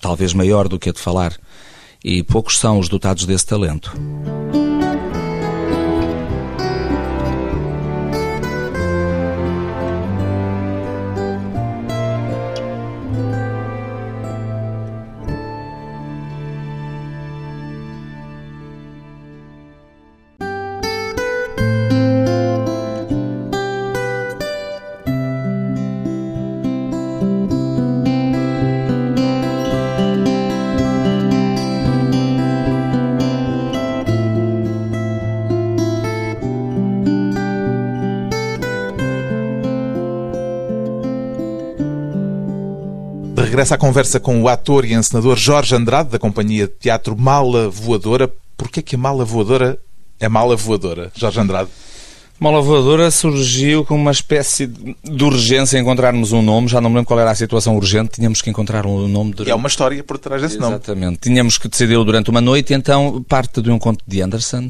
talvez 0.00 0.34
maior 0.34 0.68
do 0.68 0.78
que 0.78 0.90
a 0.90 0.92
de 0.92 1.00
falar 1.00 1.38
e 2.06 2.22
poucos 2.22 2.56
são 2.60 2.78
os 2.78 2.88
dotados 2.88 3.26
desse 3.26 3.44
talento. 3.44 3.92
Regressa 43.56 43.76
à 43.76 43.78
conversa 43.78 44.20
com 44.20 44.42
o 44.42 44.48
ator 44.50 44.84
e 44.84 44.92
encenador 44.92 45.34
Jorge 45.34 45.74
Andrade, 45.74 46.10
da 46.10 46.18
companhia 46.18 46.66
de 46.66 46.74
teatro 46.74 47.16
Mala 47.16 47.70
Voadora. 47.70 48.30
Porquê 48.54 48.82
que 48.82 48.96
a 48.96 48.98
Mala 48.98 49.24
Voadora 49.24 49.78
é 50.20 50.28
Mala 50.28 50.54
Voadora, 50.54 51.10
Jorge 51.14 51.40
Andrade? 51.40 51.70
Mala 52.38 52.60
Voadora 52.60 53.10
surgiu 53.10 53.82
com 53.82 53.94
uma 53.94 54.10
espécie 54.10 54.66
de 54.66 55.24
urgência 55.24 55.78
em 55.78 55.80
encontrarmos 55.80 56.32
um 56.32 56.42
nome. 56.42 56.68
Já 56.68 56.82
não 56.82 56.90
me 56.90 56.96
lembro 56.96 57.08
qual 57.08 57.18
era 57.18 57.30
a 57.30 57.34
situação 57.34 57.74
urgente. 57.74 58.10
Tínhamos 58.16 58.42
que 58.42 58.50
encontrar 58.50 58.84
um 58.84 59.08
nome. 59.08 59.32
Durante... 59.32 59.50
É 59.50 59.54
uma 59.54 59.68
história 59.68 60.04
por 60.04 60.18
trás 60.18 60.42
desse 60.42 60.56
Exatamente. 60.56 60.88
nome. 60.88 61.00
Exatamente. 61.00 61.20
Tínhamos 61.22 61.56
que 61.56 61.66
decidi-lo 61.66 62.04
durante 62.04 62.28
uma 62.28 62.42
noite. 62.42 62.74
Então, 62.74 63.24
parte 63.26 63.62
de 63.62 63.70
um 63.70 63.78
conto 63.78 64.04
de 64.06 64.20
Anderson, 64.20 64.68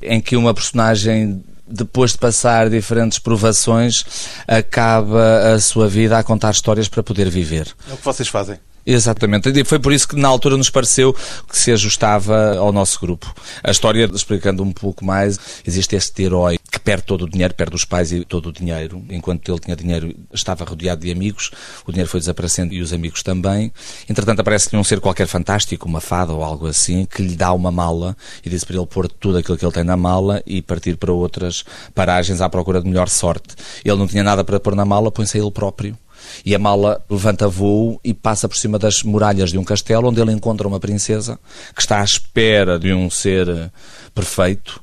em 0.00 0.20
que 0.20 0.36
uma 0.36 0.54
personagem 0.54 1.42
depois 1.70 2.12
de 2.12 2.18
passar 2.18 2.68
diferentes 2.68 3.18
provações, 3.18 4.04
acaba 4.46 5.54
a 5.54 5.60
sua 5.60 5.88
vida 5.88 6.18
a 6.18 6.22
contar 6.22 6.50
histórias 6.50 6.88
para 6.88 7.02
poder 7.02 7.30
viver. 7.30 7.68
É 7.88 7.94
o 7.94 7.96
que 7.96 8.04
vocês 8.04 8.28
fazem. 8.28 8.58
Exatamente. 8.92 9.48
E 9.50 9.64
foi 9.64 9.78
por 9.78 9.92
isso 9.92 10.08
que 10.08 10.16
na 10.16 10.26
altura 10.26 10.56
nos 10.56 10.68
pareceu 10.68 11.14
que 11.48 11.56
se 11.56 11.70
ajustava 11.70 12.56
ao 12.56 12.72
nosso 12.72 12.98
grupo. 13.00 13.32
A 13.62 13.70
história, 13.70 14.10
explicando 14.12 14.64
um 14.64 14.72
pouco 14.72 15.04
mais, 15.04 15.38
existe 15.64 15.94
este 15.94 16.24
herói 16.24 16.58
que 16.70 16.80
perde 16.80 17.04
todo 17.04 17.22
o 17.22 17.30
dinheiro, 17.30 17.54
perde 17.54 17.76
os 17.76 17.84
pais 17.84 18.10
e 18.10 18.24
todo 18.24 18.48
o 18.48 18.52
dinheiro. 18.52 19.00
Enquanto 19.08 19.48
ele 19.48 19.60
tinha 19.60 19.76
dinheiro, 19.76 20.12
estava 20.34 20.64
rodeado 20.64 21.02
de 21.02 21.12
amigos. 21.12 21.52
O 21.86 21.92
dinheiro 21.92 22.10
foi 22.10 22.18
desaparecendo 22.18 22.74
e 22.74 22.80
os 22.80 22.92
amigos 22.92 23.22
também. 23.22 23.72
Entretanto, 24.08 24.40
aparece-lhe 24.40 24.76
um 24.76 24.82
ser 24.82 24.98
qualquer 24.98 25.28
fantástico, 25.28 25.86
uma 25.86 26.00
fada 26.00 26.32
ou 26.32 26.42
algo 26.42 26.66
assim, 26.66 27.06
que 27.06 27.22
lhe 27.22 27.36
dá 27.36 27.52
uma 27.52 27.70
mala 27.70 28.16
e 28.44 28.50
diz 28.50 28.64
para 28.64 28.76
ele 28.76 28.86
pôr 28.86 29.06
tudo 29.06 29.38
aquilo 29.38 29.56
que 29.56 29.64
ele 29.64 29.72
tem 29.72 29.84
na 29.84 29.96
mala 29.96 30.42
e 30.44 30.60
partir 30.60 30.96
para 30.96 31.12
outras 31.12 31.64
paragens 31.94 32.40
à 32.40 32.48
procura 32.48 32.82
de 32.82 32.88
melhor 32.88 33.08
sorte. 33.08 33.54
Ele 33.84 33.96
não 33.96 34.08
tinha 34.08 34.24
nada 34.24 34.42
para 34.42 34.58
pôr 34.58 34.74
na 34.74 34.84
mala, 34.84 35.12
põe-se 35.12 35.38
a 35.38 35.40
ele 35.40 35.50
próprio 35.52 35.96
e 36.44 36.54
a 36.54 36.58
mala 36.58 37.02
levanta 37.08 37.48
voo 37.48 38.00
e 38.04 38.14
passa 38.14 38.48
por 38.48 38.56
cima 38.56 38.78
das 38.78 39.02
muralhas 39.02 39.50
de 39.50 39.58
um 39.58 39.64
castelo 39.64 40.08
onde 40.08 40.20
ele 40.20 40.32
encontra 40.32 40.66
uma 40.66 40.80
princesa 40.80 41.38
que 41.74 41.80
está 41.80 42.00
à 42.00 42.04
espera 42.04 42.78
de 42.78 42.92
um 42.92 43.10
ser 43.10 43.48
eh, 43.48 43.70
perfeito 44.14 44.80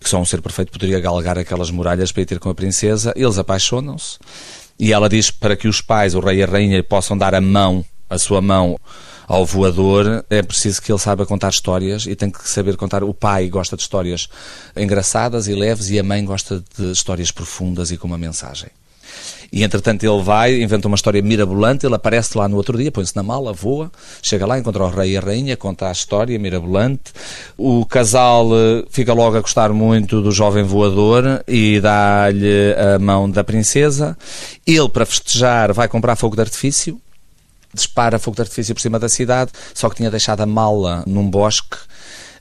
que 0.00 0.08
só 0.08 0.18
um 0.18 0.24
ser 0.24 0.40
perfeito 0.40 0.72
poderia 0.72 0.98
galgar 0.98 1.38
aquelas 1.38 1.70
muralhas 1.70 2.10
para 2.10 2.22
ir 2.22 2.26
ter 2.26 2.38
com 2.38 2.48
a 2.48 2.54
princesa. 2.54 3.12
Eles 3.14 3.36
apaixonam-se 3.36 4.18
e 4.78 4.92
ela 4.94 5.10
diz 5.10 5.30
para 5.30 5.54
que 5.54 5.68
os 5.68 5.82
pais, 5.82 6.14
o 6.14 6.20
rei 6.20 6.38
e 6.38 6.42
a 6.42 6.46
rainha, 6.46 6.82
possam 6.82 7.16
dar 7.16 7.34
a 7.34 7.40
mão, 7.40 7.84
a 8.08 8.18
sua 8.18 8.40
mão 8.40 8.80
ao 9.28 9.46
voador, 9.46 10.24
é 10.28 10.42
preciso 10.42 10.82
que 10.82 10.90
ele 10.90 10.98
saiba 10.98 11.24
contar 11.24 11.50
histórias 11.50 12.04
e 12.06 12.16
tem 12.16 12.30
que 12.30 12.48
saber 12.48 12.76
contar. 12.76 13.04
O 13.04 13.14
pai 13.14 13.48
gosta 13.48 13.76
de 13.76 13.82
histórias 13.82 14.28
engraçadas 14.74 15.46
e 15.46 15.54
leves 15.54 15.90
e 15.90 15.98
a 16.00 16.02
mãe 16.02 16.24
gosta 16.24 16.64
de 16.76 16.90
histórias 16.90 17.30
profundas 17.30 17.92
e 17.92 17.96
com 17.96 18.08
uma 18.08 18.18
mensagem. 18.18 18.70
E 19.52 19.64
entretanto 19.64 20.04
ele 20.04 20.22
vai, 20.22 20.62
inventa 20.62 20.86
uma 20.86 20.94
história 20.94 21.20
mirabolante, 21.20 21.84
ele 21.84 21.94
aparece 21.94 22.38
lá 22.38 22.48
no 22.48 22.56
outro 22.56 22.78
dia, 22.78 22.92
põe-se 22.92 23.16
na 23.16 23.22
mala, 23.22 23.52
voa, 23.52 23.90
chega 24.22 24.46
lá, 24.46 24.58
encontra 24.58 24.84
o 24.84 24.88
rei 24.88 25.12
e 25.12 25.16
a 25.16 25.20
rainha, 25.20 25.56
conta 25.56 25.88
a 25.88 25.92
história 25.92 26.38
mirabolante. 26.38 27.12
O 27.58 27.84
casal 27.84 28.48
eh, 28.52 28.84
fica 28.90 29.12
logo 29.12 29.36
a 29.36 29.40
gostar 29.40 29.72
muito 29.72 30.22
do 30.22 30.30
jovem 30.30 30.62
voador 30.62 31.42
e 31.48 31.80
dá-lhe 31.80 32.74
a 32.74 32.98
mão 33.00 33.28
da 33.28 33.42
princesa. 33.42 34.16
Ele, 34.64 34.88
para 34.88 35.04
festejar, 35.04 35.72
vai 35.72 35.88
comprar 35.88 36.14
fogo 36.14 36.36
de 36.36 36.42
artifício, 36.42 37.00
dispara 37.74 38.20
fogo 38.20 38.36
de 38.36 38.42
artifício 38.42 38.72
por 38.72 38.80
cima 38.80 39.00
da 39.00 39.08
cidade, 39.08 39.50
só 39.74 39.88
que 39.90 39.96
tinha 39.96 40.10
deixado 40.12 40.42
a 40.42 40.46
mala 40.46 41.02
num 41.08 41.28
bosque 41.28 41.76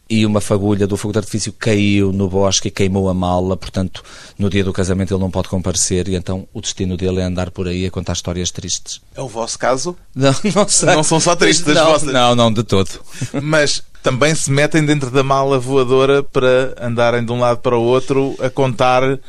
e 0.10 0.26
uma 0.26 0.42
fagulha 0.42 0.88
do 0.88 0.98
fogo 0.98 1.12
de 1.12 1.20
artifício 1.20 1.54
caiu 1.54 2.12
no 2.12 2.28
bosque 2.28 2.70
e 2.70 2.72
queimou 2.72 3.08
a 3.10 3.14
mala, 3.14 3.56
portanto, 3.56 4.04
no 4.38 4.50
dia 4.50 4.64
do 4.64 4.74
casamento 4.74 5.14
ele 5.14 5.22
não 5.22 5.30
pode 5.30 5.48
comparecer 5.50 6.08
e 6.08 6.16
então 6.16 6.48
o 6.54 6.60
destino 6.62 6.98
dele 6.98 7.20
é 7.20 7.24
andar 7.24 7.52
por 7.52 7.68
aí 7.68 7.86
a 7.86 7.92
contar 7.92 8.14
histórias 8.14 8.50
tristes. 8.50 9.02
É 9.16 9.22
o 9.22 9.28
vosso 9.28 9.60
caso? 9.60 9.96
Não, 10.16 10.34
não 10.56 10.68
sei. 10.68 10.96
Não 10.96 11.04
são 11.04 11.20
só 11.20 11.36
tristes 11.36 11.76
não, 11.76 11.86
vossas? 11.86 12.12
Não, 12.12 12.36
não, 12.36 12.52
de 12.52 12.64
todo. 12.64 12.90
Mas 13.42 13.84
também 14.02 14.34
se 14.34 14.50
metem 14.50 14.84
dentro 14.84 15.12
da 15.12 15.24
mala 15.24 15.60
voadora 15.60 16.24
para 16.24 16.74
andarem 16.82 17.24
de 17.24 17.32
um 17.32 17.40
lado 17.40 17.60
para 17.60 17.78
o 17.78 17.84
outro 17.84 18.36
a 18.40 18.50
contar 18.50 19.20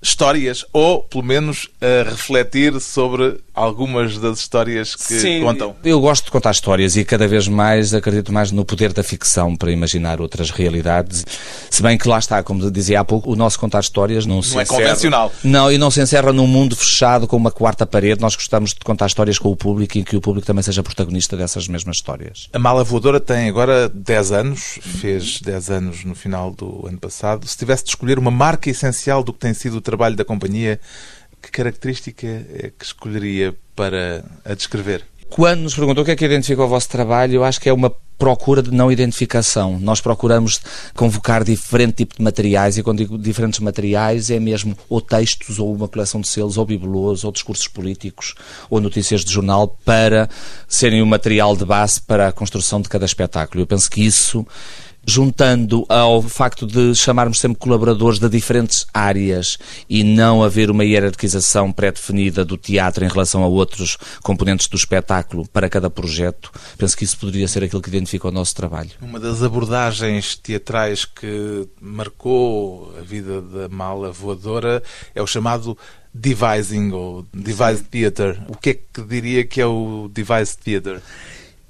histórias 0.00 0.64
ou, 0.72 1.02
pelo 1.02 1.24
menos, 1.24 1.68
a 1.80 2.08
refletir 2.08 2.80
sobre 2.80 3.40
algumas 3.54 4.16
das 4.18 4.38
histórias 4.38 4.94
que 4.94 5.18
Sim, 5.18 5.42
contam. 5.42 5.74
Eu 5.82 6.00
gosto 6.00 6.26
de 6.26 6.30
contar 6.30 6.52
histórias 6.52 6.96
e 6.96 7.04
cada 7.04 7.26
vez 7.26 7.48
mais 7.48 7.92
acredito 7.92 8.32
mais 8.32 8.52
no 8.52 8.64
poder 8.64 8.92
da 8.92 9.02
ficção 9.02 9.56
para 9.56 9.72
imaginar 9.72 10.20
outras 10.20 10.50
realidades. 10.50 11.24
Se 11.68 11.82
bem 11.82 11.98
que 11.98 12.06
lá 12.08 12.18
está, 12.18 12.40
como 12.42 12.70
dizia 12.70 13.00
há 13.00 13.04
pouco, 13.04 13.32
o 13.32 13.36
nosso 13.36 13.58
contar 13.58 13.80
histórias 13.80 14.24
não, 14.24 14.40
se 14.40 14.52
Não 14.54 14.60
é 14.60 14.62
encerra- 14.62 14.80
convencional. 14.82 15.32
Não, 15.42 15.72
e 15.72 15.76
não 15.78 15.90
se 15.90 16.00
encerra 16.00 16.32
num 16.32 16.46
mundo 16.46 16.76
fechado 16.76 17.26
com 17.26 17.36
uma 17.36 17.50
quarta 17.50 17.84
parede. 17.84 18.20
Nós 18.20 18.36
gostamos 18.36 18.70
de 18.70 18.80
contar 18.80 19.06
histórias 19.06 19.38
com 19.38 19.50
o 19.50 19.56
público 19.56 19.98
e 19.98 20.04
que 20.04 20.16
o 20.16 20.20
público 20.20 20.46
também 20.46 20.62
seja 20.62 20.82
protagonista 20.82 21.36
dessas 21.36 21.66
mesmas 21.66 21.96
histórias. 21.96 22.48
A 22.52 22.58
Mala 22.58 22.84
Voadora 22.84 23.18
tem 23.18 23.48
agora 23.48 23.88
10 23.88 24.32
anos, 24.32 24.78
fez 24.80 25.40
10 25.40 25.70
anos 25.70 26.04
no 26.04 26.14
final 26.14 26.52
do 26.52 26.86
ano 26.86 26.98
passado. 26.98 27.46
Se 27.48 27.56
tivesse 27.58 27.82
de 27.84 27.90
escolher 27.90 28.18
uma 28.20 28.30
marca 28.30 28.70
essencial 28.70 29.24
do 29.24 29.32
que 29.32 29.40
tem 29.40 29.52
sido 29.52 29.78
o 29.78 29.80
trabalho 29.88 30.16
da 30.16 30.24
companhia, 30.24 30.78
que 31.40 31.50
característica 31.50 32.26
é 32.26 32.70
que 32.76 32.84
escolheria 32.84 33.54
para 33.74 34.24
a 34.44 34.54
descrever? 34.54 35.04
Quando 35.30 35.60
nos 35.60 35.74
perguntou 35.74 36.02
o 36.02 36.04
que 36.04 36.12
é 36.12 36.16
que 36.16 36.24
identifica 36.24 36.62
o 36.62 36.68
vosso 36.68 36.88
trabalho, 36.88 37.34
eu 37.34 37.44
acho 37.44 37.60
que 37.60 37.68
é 37.68 37.72
uma 37.72 37.94
procura 38.18 38.62
de 38.62 38.70
não 38.70 38.90
identificação. 38.90 39.78
Nós 39.78 40.00
procuramos 40.00 40.60
convocar 40.94 41.44
diferente 41.44 41.98
tipo 41.98 42.16
de 42.16 42.22
materiais, 42.22 42.76
e 42.76 42.82
quando 42.82 42.98
digo 42.98 43.16
diferentes 43.16 43.60
materiais, 43.60 44.30
é 44.30 44.40
mesmo 44.40 44.76
ou 44.88 45.00
textos, 45.00 45.58
ou 45.58 45.72
uma 45.72 45.86
coleção 45.86 46.20
de 46.20 46.28
selos, 46.28 46.56
ou 46.56 46.66
bibelôs, 46.66 47.24
ou 47.24 47.30
discursos 47.30 47.68
políticos, 47.68 48.34
ou 48.68 48.80
notícias 48.80 49.24
de 49.24 49.32
jornal, 49.32 49.68
para 49.84 50.28
serem 50.66 51.00
o 51.00 51.06
material 51.06 51.56
de 51.56 51.64
base 51.64 52.00
para 52.00 52.28
a 52.28 52.32
construção 52.32 52.80
de 52.80 52.88
cada 52.88 53.04
espetáculo. 53.04 53.62
Eu 53.62 53.66
penso 53.66 53.88
que 53.88 54.04
isso 54.04 54.46
juntando 55.06 55.86
ao 55.88 56.20
facto 56.20 56.66
de 56.66 56.94
chamarmos 56.94 57.40
sempre 57.40 57.58
colaboradores 57.58 58.18
de 58.18 58.28
diferentes 58.28 58.86
áreas 58.92 59.58
e 59.88 60.04
não 60.04 60.42
haver 60.42 60.70
uma 60.70 60.84
hierarquização 60.84 61.72
pré-definida 61.72 62.44
do 62.44 62.56
teatro 62.56 63.04
em 63.04 63.08
relação 63.08 63.42
a 63.42 63.46
outros 63.46 63.96
componentes 64.22 64.68
do 64.68 64.76
espetáculo 64.76 65.48
para 65.48 65.70
cada 65.70 65.88
projeto, 65.88 66.52
penso 66.76 66.96
que 66.96 67.04
isso 67.04 67.18
poderia 67.18 67.48
ser 67.48 67.64
aquilo 67.64 67.80
que 67.80 67.88
identifica 67.88 68.28
o 68.28 68.32
nosso 68.32 68.54
trabalho. 68.54 68.90
Uma 69.00 69.18
das 69.18 69.42
abordagens 69.42 70.36
teatrais 70.36 71.04
que 71.04 71.66
marcou 71.80 72.94
a 72.98 73.02
vida 73.02 73.40
da 73.40 73.68
Mala 73.68 74.12
Voadora 74.12 74.82
é 75.14 75.22
o 75.22 75.26
chamado 75.26 75.76
devising 76.12 76.92
ou 76.92 77.26
devised 77.32 77.86
theatre. 77.90 78.40
O 78.48 78.56
que 78.56 78.70
é 78.70 78.74
que 78.74 79.02
diria 79.02 79.44
que 79.44 79.60
é 79.60 79.66
o 79.66 80.10
devised 80.12 80.58
theatre? 80.62 81.00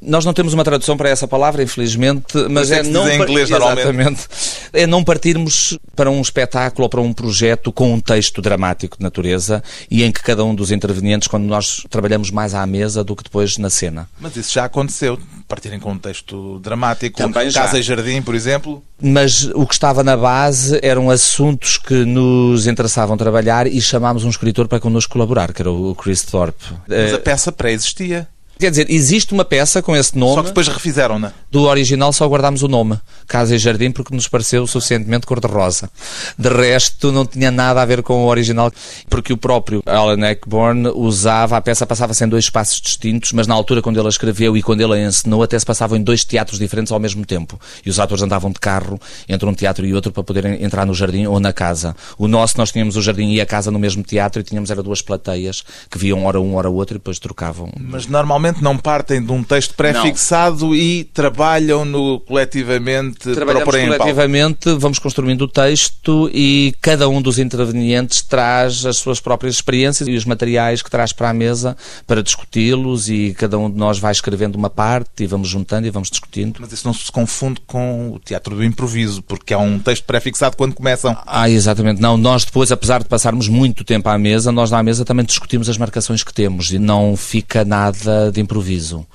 Nós 0.00 0.24
não 0.24 0.32
temos 0.32 0.54
uma 0.54 0.62
tradução 0.64 0.96
para 0.96 1.08
essa 1.08 1.26
palavra, 1.26 1.62
infelizmente, 1.62 2.36
mas 2.50 2.70
é 2.70 2.78
é, 2.78 2.82
não 2.84 3.08
em 3.08 3.20
inglês, 3.20 3.50
normalmente. 3.50 4.26
É 4.72 4.86
não 4.86 5.02
partirmos 5.02 5.76
para 5.96 6.10
um 6.10 6.20
espetáculo 6.20 6.84
ou 6.84 6.88
para 6.88 7.00
um 7.00 7.12
projeto 7.12 7.72
com 7.72 7.92
um 7.92 8.00
texto 8.00 8.40
dramático 8.40 8.96
de 8.96 9.02
natureza 9.02 9.62
e 9.90 10.04
em 10.04 10.12
que 10.12 10.22
cada 10.22 10.44
um 10.44 10.54
dos 10.54 10.70
intervenientes, 10.70 11.26
quando 11.26 11.44
nós 11.44 11.84
trabalhamos 11.90 12.30
mais 12.30 12.54
à 12.54 12.64
mesa 12.66 13.02
do 13.02 13.16
que 13.16 13.24
depois 13.24 13.58
na 13.58 13.70
cena. 13.70 14.08
Mas 14.20 14.36
isso 14.36 14.52
já 14.54 14.64
aconteceu. 14.64 15.18
Partirem 15.48 15.80
com 15.80 15.92
um 15.92 15.98
texto 15.98 16.58
dramático, 16.60 17.16
Também 17.16 17.50
já. 17.50 17.62
Casa 17.62 17.78
e 17.78 17.82
Jardim, 17.82 18.22
por 18.22 18.34
exemplo. 18.34 18.82
Mas 19.00 19.44
o 19.54 19.66
que 19.66 19.72
estava 19.74 20.04
na 20.04 20.16
base 20.16 20.78
eram 20.82 21.10
assuntos 21.10 21.78
que 21.78 22.04
nos 22.04 22.66
interessavam 22.66 23.16
trabalhar 23.16 23.66
e 23.66 23.80
chamámos 23.80 24.24
um 24.24 24.28
escritor 24.30 24.68
para 24.68 24.78
connosco 24.78 25.12
colaborar, 25.12 25.52
que 25.52 25.62
era 25.62 25.70
o 25.70 25.94
Chris 25.94 26.22
Thorpe. 26.22 26.64
Mas 26.86 27.12
Eh, 27.12 27.14
a 27.14 27.18
peça 27.18 27.50
pré-existia. 27.50 28.28
Quer 28.58 28.70
dizer, 28.70 28.90
existe 28.90 29.32
uma 29.32 29.44
peça 29.44 29.80
com 29.80 29.94
esse 29.94 30.10
Só 30.10 30.18
nome. 30.18 30.42
que 30.42 30.48
depois 30.48 30.66
refizeram-na. 30.68 31.32
Do 31.50 31.62
original 31.62 32.12
só 32.12 32.26
guardámos 32.28 32.62
o 32.62 32.68
nome, 32.68 32.98
Casa 33.26 33.54
e 33.54 33.58
Jardim, 33.58 33.90
porque 33.90 34.14
nos 34.14 34.28
pareceu 34.28 34.66
suficientemente 34.66 35.26
cor-de-rosa. 35.26 35.90
De 36.36 36.48
resto, 36.48 37.12
não 37.12 37.24
tinha 37.24 37.50
nada 37.50 37.80
a 37.80 37.84
ver 37.84 38.02
com 38.02 38.24
o 38.24 38.26
original, 38.26 38.70
porque 39.08 39.32
o 39.32 39.36
próprio 39.36 39.82
Alan 39.86 40.26
Ayckbourn 40.26 40.88
usava, 40.94 41.56
a 41.56 41.60
peça 41.60 41.86
passava-se 41.86 42.24
em 42.24 42.28
dois 42.28 42.44
espaços 42.44 42.80
distintos, 42.80 43.32
mas 43.32 43.46
na 43.46 43.54
altura, 43.54 43.80
quando 43.80 43.98
ele 43.98 44.06
a 44.06 44.10
escreveu 44.10 44.56
e 44.56 44.62
quando 44.62 44.80
ele 44.80 44.94
a 44.94 45.06
encenou, 45.06 45.42
até 45.42 45.58
se 45.58 45.64
passavam 45.64 45.96
em 45.96 46.02
dois 46.02 46.24
teatros 46.24 46.58
diferentes 46.58 46.92
ao 46.92 46.98
mesmo 46.98 47.24
tempo. 47.24 47.58
E 47.86 47.90
os 47.90 48.00
atores 48.00 48.22
andavam 48.22 48.50
de 48.50 48.58
carro 48.58 49.00
entre 49.28 49.48
um 49.48 49.54
teatro 49.54 49.86
e 49.86 49.94
outro 49.94 50.10
para 50.12 50.22
poderem 50.22 50.62
entrar 50.62 50.84
no 50.84 50.94
jardim 50.94 51.26
ou 51.26 51.38
na 51.38 51.52
casa. 51.52 51.94
O 52.18 52.26
nosso, 52.26 52.58
nós 52.58 52.72
tínhamos 52.72 52.96
o 52.96 53.02
jardim 53.02 53.30
e 53.30 53.40
a 53.40 53.46
casa 53.46 53.70
no 53.70 53.78
mesmo 53.78 54.02
teatro 54.02 54.40
e 54.40 54.44
tínhamos 54.44 54.70
era 54.70 54.82
duas 54.82 55.00
plateias 55.00 55.62
que 55.90 55.96
viam 55.98 56.24
hora 56.26 56.40
um, 56.40 56.56
hora 56.56 56.68
outro 56.68 56.96
e 56.96 56.98
depois 56.98 57.18
trocavam. 57.18 57.70
Mas 57.78 58.06
normalmente 58.06 58.47
não 58.60 58.76
partem 58.76 59.22
de 59.22 59.30
um 59.32 59.42
texto 59.42 59.74
pré-fixado 59.74 60.74
e 60.74 61.04
trabalham-no 61.04 62.20
coletivamente 62.20 63.20
para 63.20 63.32
o 63.32 63.34
Trabalhamos 63.34 63.96
coletivamente, 63.96 64.72
vamos 64.78 64.98
construindo 64.98 65.42
o 65.42 65.48
texto 65.48 66.30
e 66.32 66.74
cada 66.80 67.08
um 67.08 67.20
dos 67.20 67.38
intervenientes 67.38 68.22
traz 68.22 68.84
as 68.84 68.96
suas 68.96 69.20
próprias 69.20 69.54
experiências 69.54 70.08
e 70.08 70.14
os 70.14 70.24
materiais 70.24 70.82
que 70.82 70.90
traz 70.90 71.12
para 71.12 71.30
a 71.30 71.34
mesa 71.34 71.76
para 72.06 72.22
discuti-los 72.22 73.08
e 73.08 73.34
cada 73.38 73.58
um 73.58 73.70
de 73.70 73.76
nós 73.76 73.98
vai 73.98 74.12
escrevendo 74.12 74.56
uma 74.56 74.70
parte 74.70 75.24
e 75.24 75.26
vamos 75.26 75.48
juntando 75.48 75.86
e 75.86 75.90
vamos 75.90 76.10
discutindo. 76.10 76.58
Mas 76.60 76.72
isso 76.72 76.86
não 76.86 76.94
se 76.94 77.10
confunde 77.10 77.60
com 77.66 78.12
o 78.12 78.18
teatro 78.18 78.54
do 78.54 78.64
improviso, 78.64 79.22
porque 79.22 79.54
há 79.54 79.58
um 79.58 79.78
texto 79.78 80.04
pré-fixado 80.04 80.56
quando 80.56 80.74
começam. 80.74 81.16
Ah, 81.26 81.48
exatamente. 81.48 82.00
Não, 82.00 82.16
nós 82.16 82.44
depois, 82.44 82.72
apesar 82.72 83.02
de 83.02 83.08
passarmos 83.08 83.48
muito 83.48 83.84
tempo 83.84 84.08
à 84.08 84.18
mesa, 84.18 84.50
nós 84.52 84.70
na 84.70 84.82
mesa 84.82 85.04
também 85.04 85.24
discutimos 85.24 85.68
as 85.68 85.78
marcações 85.78 86.22
que 86.22 86.32
temos 86.32 86.72
e 86.72 86.78
não 86.78 87.16
fica 87.16 87.64
nada 87.64 88.30
de 88.38 88.42
improviso. 88.42 89.06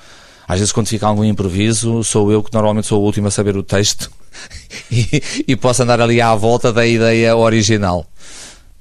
Às 0.47 0.59
vezes, 0.59 0.73
quando 0.73 0.87
fica 0.87 1.07
algum 1.07 1.23
improviso, 1.23 2.03
sou 2.03 2.31
eu 2.31 2.43
que 2.43 2.53
normalmente 2.53 2.87
sou 2.87 3.01
o 3.01 3.05
último 3.05 3.27
a 3.27 3.31
saber 3.31 3.55
o 3.55 3.63
texto 3.63 4.11
e, 4.91 5.23
e 5.47 5.55
posso 5.55 5.81
andar 5.83 6.01
ali 6.01 6.19
à 6.19 6.35
volta 6.35 6.71
da 6.71 6.85
ideia 6.85 7.35
original. 7.35 8.05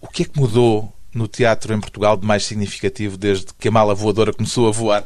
O 0.01 0.09
que 0.09 0.25
é 0.25 0.27
que 0.27 0.39
mudou 0.39 0.93
no 1.15 1.29
teatro 1.29 1.73
em 1.73 1.81
Portugal 1.81 2.17
de 2.17 2.27
mais 2.27 2.45
significativo 2.45 3.17
desde 3.17 3.47
que 3.59 3.69
a 3.69 3.71
mala 3.71 3.95
voadora 3.95 4.33
começou 4.33 4.67
a 4.67 4.73
voar? 4.73 5.05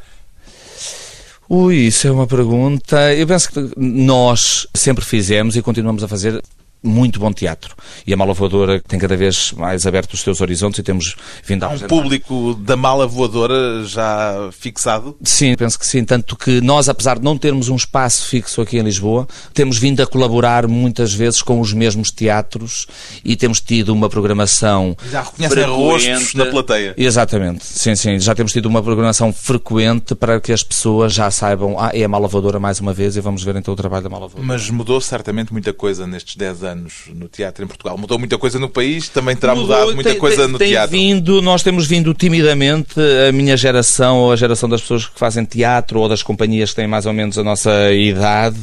Ui, 1.49 1.77
isso 1.77 2.09
é 2.09 2.11
uma 2.11 2.27
pergunta. 2.27 3.15
Eu 3.15 3.27
penso 3.27 3.51
que 3.51 3.73
nós 3.77 4.67
sempre 4.75 5.05
fizemos 5.05 5.57
e 5.57 5.63
continuamos 5.63 6.03
a 6.03 6.09
fazer 6.09 6.43
muito 6.87 7.19
bom 7.19 7.33
teatro. 7.33 7.75
E 8.07 8.13
a 8.13 8.17
Mala 8.17 8.33
Voadora 8.33 8.81
tem 8.81 8.99
cada 8.99 9.17
vez 9.17 9.53
mais 9.53 9.87
aberto 9.87 10.15
os 10.15 10.21
seus 10.21 10.41
horizontes 10.41 10.79
e 10.79 10.83
temos 10.83 11.17
vindo 11.45 11.65
a 11.65 11.69
um 11.69 11.79
público 11.79 12.55
da 12.55 12.77
mala 12.77 13.07
voadora 13.07 13.85
já 13.85 14.49
fixado? 14.53 15.17
Sim, 15.23 15.55
penso 15.57 15.79
que 15.79 15.87
sim. 15.87 16.05
Tanto 16.05 16.37
que 16.37 16.61
nós, 16.61 16.89
apesar 16.89 17.19
de 17.19 17.25
não 17.25 17.37
termos 17.37 17.69
um 17.69 17.77
espaço 17.77 18.27
fixo 18.27 18.61
aqui 18.61 18.79
em 18.79 18.83
Lisboa, 18.83 19.27
temos 19.53 19.79
vindo 19.79 20.03
a 20.03 20.07
colaborar 20.07 20.67
muitas 20.67 21.13
vezes 21.13 21.43
com 21.43 21.61
os 21.61 21.73
mesmos 21.73 22.11
teatros 22.11 22.87
e 23.25 23.37
temos 23.37 23.61
tido 23.61 23.93
uma 23.93 24.09
programação. 24.09 24.97
Já 25.11 25.23
reconhecem 25.23 25.65
rostos 25.65 26.35
na 26.35 26.47
plateia. 26.47 26.95
Exatamente, 26.97 27.65
sim, 27.65 27.95
sim. 27.95 28.19
Já 28.19 28.35
temos 28.35 28.53
tido 28.53 28.67
uma 28.67 28.83
programação 28.83 29.33
frequente 29.33 30.15
para 30.15 30.41
que 30.41 30.53
as 30.53 30.63
pessoas 30.63 31.13
já 31.13 31.31
saibam, 31.31 31.77
ah, 31.79 31.91
é 31.93 32.05
a 32.05 32.09
Mala 32.09 32.29
Voadora 32.29 32.59
mais 32.59 32.81
uma 32.81 32.93
vez 32.93 33.17
e 33.17 33.21
vamos 33.21 33.43
ver 33.43 33.57
então 33.57 33.75
o 33.75 33.77
trabalho 33.77 34.05
da 34.05 34.11
Mala 34.11 34.29
Voadora. 34.29 34.47
Mas 34.47 34.71
mudou 34.71 35.01
certamente 35.01 35.53
muita 35.53 35.73
coisa 35.73 36.07
nestes 36.07 36.37
10 36.37 36.63
anos 36.63 36.76
no 37.15 37.29
teatro 37.29 37.65
em 37.65 37.67
Portugal. 37.67 37.97
Mudou 37.99 38.19
muita 38.19 38.37
coisa 38.39 38.59
no 38.59 38.69
país, 38.69 39.09
também 39.09 39.35
terá 39.37 39.55
mudado 39.55 39.95
muita 39.95 40.11
tem, 40.11 40.19
coisa 40.19 40.43
tem- 40.45 40.49
no 40.53 40.59
tem 40.59 40.69
teatro. 40.69 40.91
Vindo, 40.91 41.43
nós 41.43 41.63
temos 41.63 41.87
vindo 41.87 42.13
timidamente, 42.15 42.95
a 43.29 43.33
minha 43.33 43.57
geração 43.57 44.19
ou 44.19 44.33
a 44.33 44.37
geração 44.37 44.69
das 44.69 44.81
pessoas 44.81 45.07
que 45.07 45.19
fazem 45.19 45.45
teatro 45.45 46.01
ou 46.01 46.09
das 46.09 46.23
companhias 46.23 46.71
que 46.71 46.77
têm 46.77 46.87
mais 46.87 47.07
ou 47.07 47.13
menos 47.13 47.39
a 47.39 47.45
nossa 47.45 47.93
idade, 47.93 48.57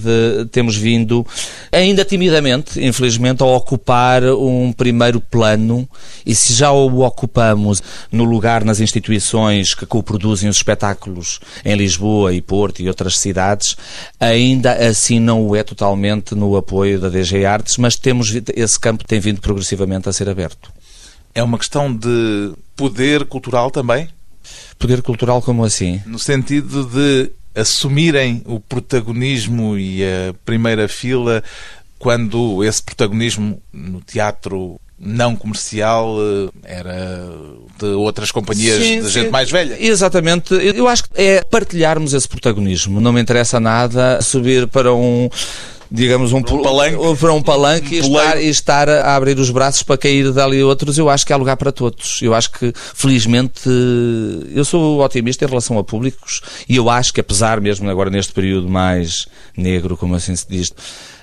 temos 0.51 0.75
vindo 0.75 1.25
ainda 1.71 2.03
timidamente, 2.05 2.83
infelizmente, 2.83 3.41
a 3.43 3.45
ocupar 3.45 4.23
um 4.23 4.71
primeiro 4.71 5.19
plano 5.19 5.87
e 6.25 6.33
se 6.35 6.53
já 6.53 6.71
o 6.71 7.01
ocupamos 7.01 7.81
no 8.11 8.23
lugar 8.23 8.63
nas 8.63 8.79
instituições 8.79 9.73
que 9.73 9.85
coproduzem 9.85 10.49
os 10.49 10.57
espetáculos 10.57 11.39
em 11.65 11.75
Lisboa 11.75 12.33
e 12.33 12.41
Porto 12.41 12.81
e 12.81 12.87
outras 12.87 13.17
cidades, 13.17 13.75
ainda 14.19 14.73
assim 14.87 15.19
não 15.19 15.45
o 15.47 15.55
é 15.55 15.63
totalmente 15.63 16.35
no 16.35 16.55
apoio 16.55 16.99
da 16.99 17.09
DG 17.09 17.45
Artes, 17.45 17.77
mas 17.77 17.95
temos 18.03 18.35
esse 18.55 18.79
campo 18.79 19.07
tem 19.07 19.19
vindo 19.19 19.39
progressivamente 19.39 20.09
a 20.09 20.13
ser 20.13 20.29
aberto. 20.29 20.71
É 21.33 21.41
uma 21.41 21.57
questão 21.57 21.91
de 21.95 22.53
poder 22.75 23.25
cultural 23.25 23.71
também, 23.71 24.07
Poder 24.77 25.01
cultural 25.01 25.41
como 25.41 25.63
assim? 25.63 26.01
no 26.05 26.19
sentido 26.19 26.85
de 26.85 27.31
assumirem 27.55 28.41
o 28.45 28.59
protagonismo 28.59 29.77
e 29.77 30.03
a 30.03 30.35
primeira 30.43 30.87
fila 30.89 31.41
quando 31.97 32.61
esse 32.63 32.83
protagonismo 32.83 33.61
no 33.71 34.01
teatro 34.01 34.77
não 34.99 35.35
comercial 35.35 36.17
eh, 36.19 36.49
era 36.63 37.29
de 37.79 37.85
outras 37.85 38.31
companhias 38.31 38.81
Sim, 38.81 38.99
de 38.99 39.05
sim. 39.05 39.11
gente 39.11 39.31
mais 39.31 39.49
velha. 39.49 39.77
Exatamente. 39.79 40.53
Eu 40.53 40.87
acho 40.87 41.03
que 41.05 41.09
é 41.15 41.43
partilharmos 41.43 42.13
esse 42.13 42.27
protagonismo. 42.27 43.01
Não 43.01 43.11
me 43.13 43.21
interessa 43.21 43.59
nada 43.59 44.21
subir 44.21 44.67
para 44.67 44.93
um 44.93 45.29
digamos 45.93 46.33
um, 46.33 46.41
Para 46.41 46.55
um 46.55 46.63
palanque. 46.63 47.17
para 47.19 47.33
um 47.33 47.41
palanque 47.43 47.95
e, 47.95 48.01
Um 48.01 48.05
estar, 48.05 48.09
poleiro. 48.09 48.41
e 48.41 48.49
estar 48.49 48.89
a 48.89 49.15
abrir 49.15 49.37
os 49.37 49.51
braços 49.51 49.83
para 49.83 49.95
cair 49.95 50.31
dali 50.33 50.63
outros, 50.63 50.97
eu 50.97 51.07
acho 51.07 51.23
que 51.23 51.31
há 51.31 51.37
lugar 51.37 51.55
para 51.55 51.71
todos. 51.71 52.19
Eu 52.23 52.33
acho 52.33 52.51
que, 52.51 52.73
felizmente, 52.95 53.69
eu 54.51 54.65
sou 54.65 55.03
otimista 55.03 55.45
em 55.45 55.47
relação 55.47 55.77
a 55.77 55.83
públicos 55.83 56.41
e 56.67 56.75
eu 56.75 56.89
acho 56.89 57.13
que, 57.13 57.21
apesar 57.21 57.61
mesmo 57.61 57.87
agora 57.87 58.09
neste 58.09 58.33
período 58.33 58.67
mais 58.67 59.27
negro, 59.55 59.95
como 59.95 60.15
assim 60.15 60.35
se 60.35 60.47
diz, 60.49 60.71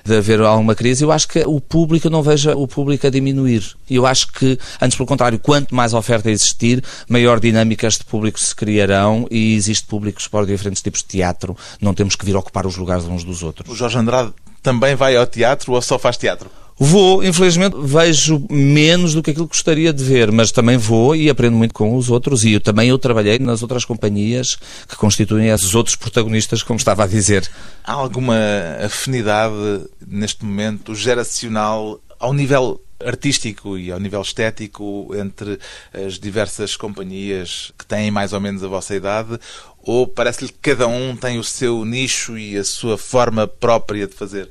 de 0.05 0.15
haver 0.17 0.39
alguma 0.39 0.73
crise, 0.73 1.03
eu 1.03 1.11
acho 1.11 1.27
que 1.27 1.43
o 1.45 1.59
público, 1.59 2.07
eu 2.07 2.11
não 2.11 2.23
vejo 2.23 2.49
o 2.51 2.65
público 2.65 3.05
a 3.05 3.09
diminuir. 3.09 3.75
Eu 3.89 4.05
acho 4.05 4.31
que, 4.31 4.57
antes 4.81 4.95
pelo 4.95 5.05
contrário, 5.05 5.37
quanto 5.37 5.75
mais 5.75 5.93
oferta 5.93 6.31
existir, 6.31 6.81
maior 7.09 7.41
dinâmicas 7.41 7.97
de 7.97 8.05
público 8.05 8.39
se 8.39 8.55
criarão 8.55 9.27
e 9.29 9.53
existe 9.53 9.85
públicos 9.85 10.29
para 10.29 10.45
diferentes 10.45 10.81
tipos 10.81 11.01
de 11.01 11.07
teatro. 11.09 11.57
Não 11.81 11.93
temos 11.93 12.15
que 12.15 12.25
vir 12.25 12.37
ocupar 12.37 12.65
os 12.65 12.77
lugares 12.77 13.03
uns 13.03 13.25
dos 13.25 13.43
outros. 13.43 13.69
O 13.69 13.75
Jorge 13.75 13.97
Andrade 13.97 14.31
também 14.61 14.95
vai 14.95 15.15
ao 15.15 15.25
teatro 15.25 15.73
ou 15.73 15.81
só 15.81 15.97
faz 15.97 16.17
teatro? 16.17 16.49
Vou, 16.83 17.23
infelizmente, 17.23 17.75
vejo 17.79 18.43
menos 18.49 19.13
do 19.13 19.21
que 19.21 19.29
aquilo 19.29 19.47
que 19.47 19.53
gostaria 19.53 19.93
de 19.93 20.03
ver, 20.03 20.31
mas 20.31 20.51
também 20.51 20.77
vou 20.77 21.15
e 21.15 21.29
aprendo 21.29 21.55
muito 21.55 21.75
com 21.75 21.95
os 21.95 22.09
outros. 22.09 22.43
E 22.43 22.53
eu 22.53 22.59
também 22.59 22.89
eu 22.89 22.97
trabalhei 22.97 23.37
nas 23.37 23.61
outras 23.61 23.85
companhias 23.85 24.57
que 24.87 24.95
constituem 24.95 25.49
esses 25.49 25.75
outros 25.75 25.95
protagonistas, 25.95 26.63
como 26.63 26.79
estava 26.79 27.03
a 27.03 27.07
dizer. 27.07 27.47
Há 27.83 27.93
alguma 27.93 28.35
afinidade 28.83 29.85
neste 30.07 30.43
momento 30.43 30.95
geracional 30.95 31.99
ao 32.21 32.33
nível 32.33 32.79
artístico 33.03 33.77
e 33.77 33.91
ao 33.91 33.99
nível 33.99 34.21
estético 34.21 35.11
entre 35.15 35.59
as 35.91 36.19
diversas 36.19 36.75
companhias 36.75 37.71
que 37.77 37.85
têm 37.85 38.11
mais 38.11 38.31
ou 38.31 38.39
menos 38.39 38.63
a 38.63 38.67
vossa 38.67 38.95
idade? 38.95 39.39
Ou 39.83 40.07
parece-lhe 40.07 40.51
que 40.51 40.59
cada 40.59 40.87
um 40.87 41.15
tem 41.15 41.39
o 41.39 41.43
seu 41.43 41.83
nicho 41.83 42.37
e 42.37 42.55
a 42.55 42.63
sua 42.63 42.97
forma 42.97 43.47
própria 43.47 44.07
de 44.07 44.13
fazer? 44.13 44.49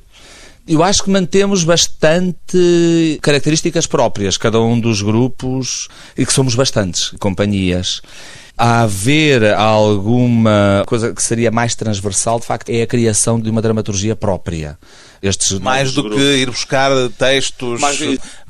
Eu 0.67 0.83
acho 0.83 1.03
que 1.03 1.09
mantemos 1.09 1.63
bastante 1.63 3.19
características 3.21 3.87
próprias, 3.87 4.37
cada 4.37 4.61
um 4.61 4.79
dos 4.79 5.01
grupos, 5.01 5.87
e 6.15 6.25
que 6.25 6.31
somos 6.31 6.53
bastantes 6.53 7.09
companhias. 7.19 8.01
A 8.57 8.81
haver 8.81 9.53
alguma 9.55 10.83
coisa 10.85 11.13
que 11.13 11.23
seria 11.23 11.49
mais 11.49 11.73
transversal, 11.73 12.39
de 12.39 12.45
facto, 12.45 12.69
é 12.69 12.83
a 12.83 12.87
criação 12.87 13.39
de 13.39 13.49
uma 13.49 13.61
dramaturgia 13.61 14.15
própria. 14.15 14.77
Estes 15.21 15.59
mais 15.59 15.93
do 15.93 16.01
grupos. 16.01 16.21
que 16.21 16.35
ir 16.37 16.49
buscar 16.49 16.91
textos 17.17 17.79
mais 17.79 17.99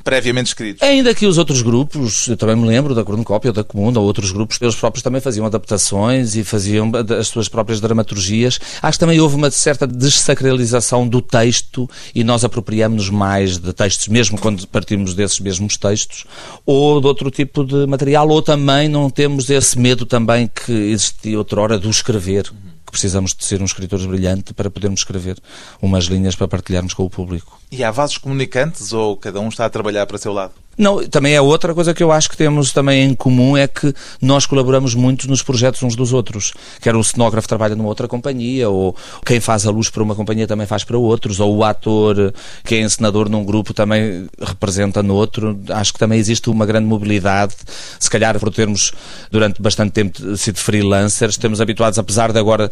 previamente 0.02 0.48
escritos. 0.48 0.82
Ainda 0.82 1.14
que 1.14 1.26
os 1.26 1.38
outros 1.38 1.62
grupos, 1.62 2.26
eu 2.28 2.36
também 2.36 2.56
me 2.56 2.66
lembro 2.66 2.94
da 2.94 3.04
Cornucópia 3.04 3.50
ou 3.50 3.54
da 3.54 3.64
Comunda, 3.64 4.00
ou 4.00 4.06
outros 4.06 4.32
grupos, 4.32 4.58
eles 4.60 4.74
próprios 4.74 5.02
também 5.02 5.20
faziam 5.20 5.46
adaptações 5.46 6.34
e 6.34 6.42
faziam 6.42 6.90
as 7.18 7.28
suas 7.28 7.48
próprias 7.48 7.80
dramaturgias. 7.80 8.58
Acho 8.80 8.96
que 8.96 9.00
também 9.00 9.20
houve 9.20 9.36
uma 9.36 9.50
certa 9.50 9.86
desacralização 9.86 11.06
do 11.06 11.20
texto 11.20 11.88
e 12.14 12.24
nós 12.24 12.44
apropriamos-nos 12.44 13.10
mais 13.10 13.58
de 13.58 13.72
textos, 13.72 14.08
mesmo 14.08 14.38
quando 14.38 14.66
partimos 14.66 15.14
desses 15.14 15.40
mesmos 15.40 15.76
textos, 15.76 16.24
ou 16.66 17.00
de 17.00 17.06
outro 17.06 17.30
tipo 17.30 17.64
de 17.64 17.86
material, 17.86 18.28
ou 18.28 18.42
também 18.42 18.88
não 18.88 19.08
temos 19.08 19.48
esse 19.50 19.78
medo 19.78 20.04
também 20.04 20.48
que 20.48 20.72
existia 20.72 21.38
outrora 21.38 21.78
do 21.78 21.88
escrever 21.88 22.50
precisamos 22.92 23.34
de 23.34 23.42
ser 23.42 23.62
um 23.62 23.64
escritor 23.64 24.06
brilhante 24.06 24.52
para 24.52 24.70
podermos 24.70 25.00
escrever 25.00 25.38
umas 25.80 26.04
linhas 26.04 26.36
para 26.36 26.46
partilharmos 26.46 26.92
com 26.92 27.04
o 27.04 27.10
público. 27.10 27.58
E 27.72 27.82
há 27.82 27.90
vasos 27.90 28.18
comunicantes 28.18 28.92
ou 28.92 29.16
cada 29.16 29.40
um 29.40 29.48
está 29.48 29.64
a 29.64 29.70
trabalhar 29.70 30.06
para 30.06 30.16
o 30.16 30.18
seu 30.18 30.32
lado? 30.32 30.52
Não, 30.76 31.06
também 31.06 31.34
é 31.34 31.40
outra 31.40 31.74
coisa 31.74 31.92
que 31.92 32.02
eu 32.02 32.10
acho 32.10 32.30
que 32.30 32.36
temos 32.36 32.72
também 32.72 33.04
em 33.04 33.14
comum 33.14 33.56
é 33.56 33.68
que 33.68 33.94
nós 34.20 34.46
colaboramos 34.46 34.94
muito 34.94 35.28
nos 35.28 35.42
projetos 35.42 35.82
uns 35.82 35.94
dos 35.94 36.12
outros. 36.12 36.52
Quer 36.80 36.96
o 36.96 37.04
cenógrafo 37.04 37.46
trabalha 37.46 37.76
numa 37.76 37.88
outra 37.88 38.08
companhia, 38.08 38.70
ou 38.70 38.96
quem 39.24 39.38
faz 39.38 39.66
a 39.66 39.70
luz 39.70 39.90
para 39.90 40.02
uma 40.02 40.14
companhia 40.14 40.46
também 40.46 40.66
faz 40.66 40.82
para 40.82 40.96
outros, 40.96 41.40
ou 41.40 41.56
o 41.56 41.64
ator 41.64 42.32
que 42.64 42.74
é 42.74 42.80
encenador 42.80 43.28
num 43.28 43.44
grupo 43.44 43.74
também 43.74 44.26
representa 44.40 45.02
no 45.02 45.14
outro. 45.14 45.60
Acho 45.68 45.92
que 45.92 45.98
também 45.98 46.18
existe 46.18 46.48
uma 46.48 46.64
grande 46.64 46.86
mobilidade. 46.86 47.54
Se 47.98 48.08
calhar 48.08 48.38
por 48.38 48.50
termos 48.50 48.92
durante 49.30 49.60
bastante 49.60 49.92
tempo 49.92 50.36
sido 50.36 50.58
freelancers, 50.58 51.34
estamos 51.34 51.60
habituados, 51.60 51.98
apesar 51.98 52.32
de 52.32 52.38
agora 52.38 52.70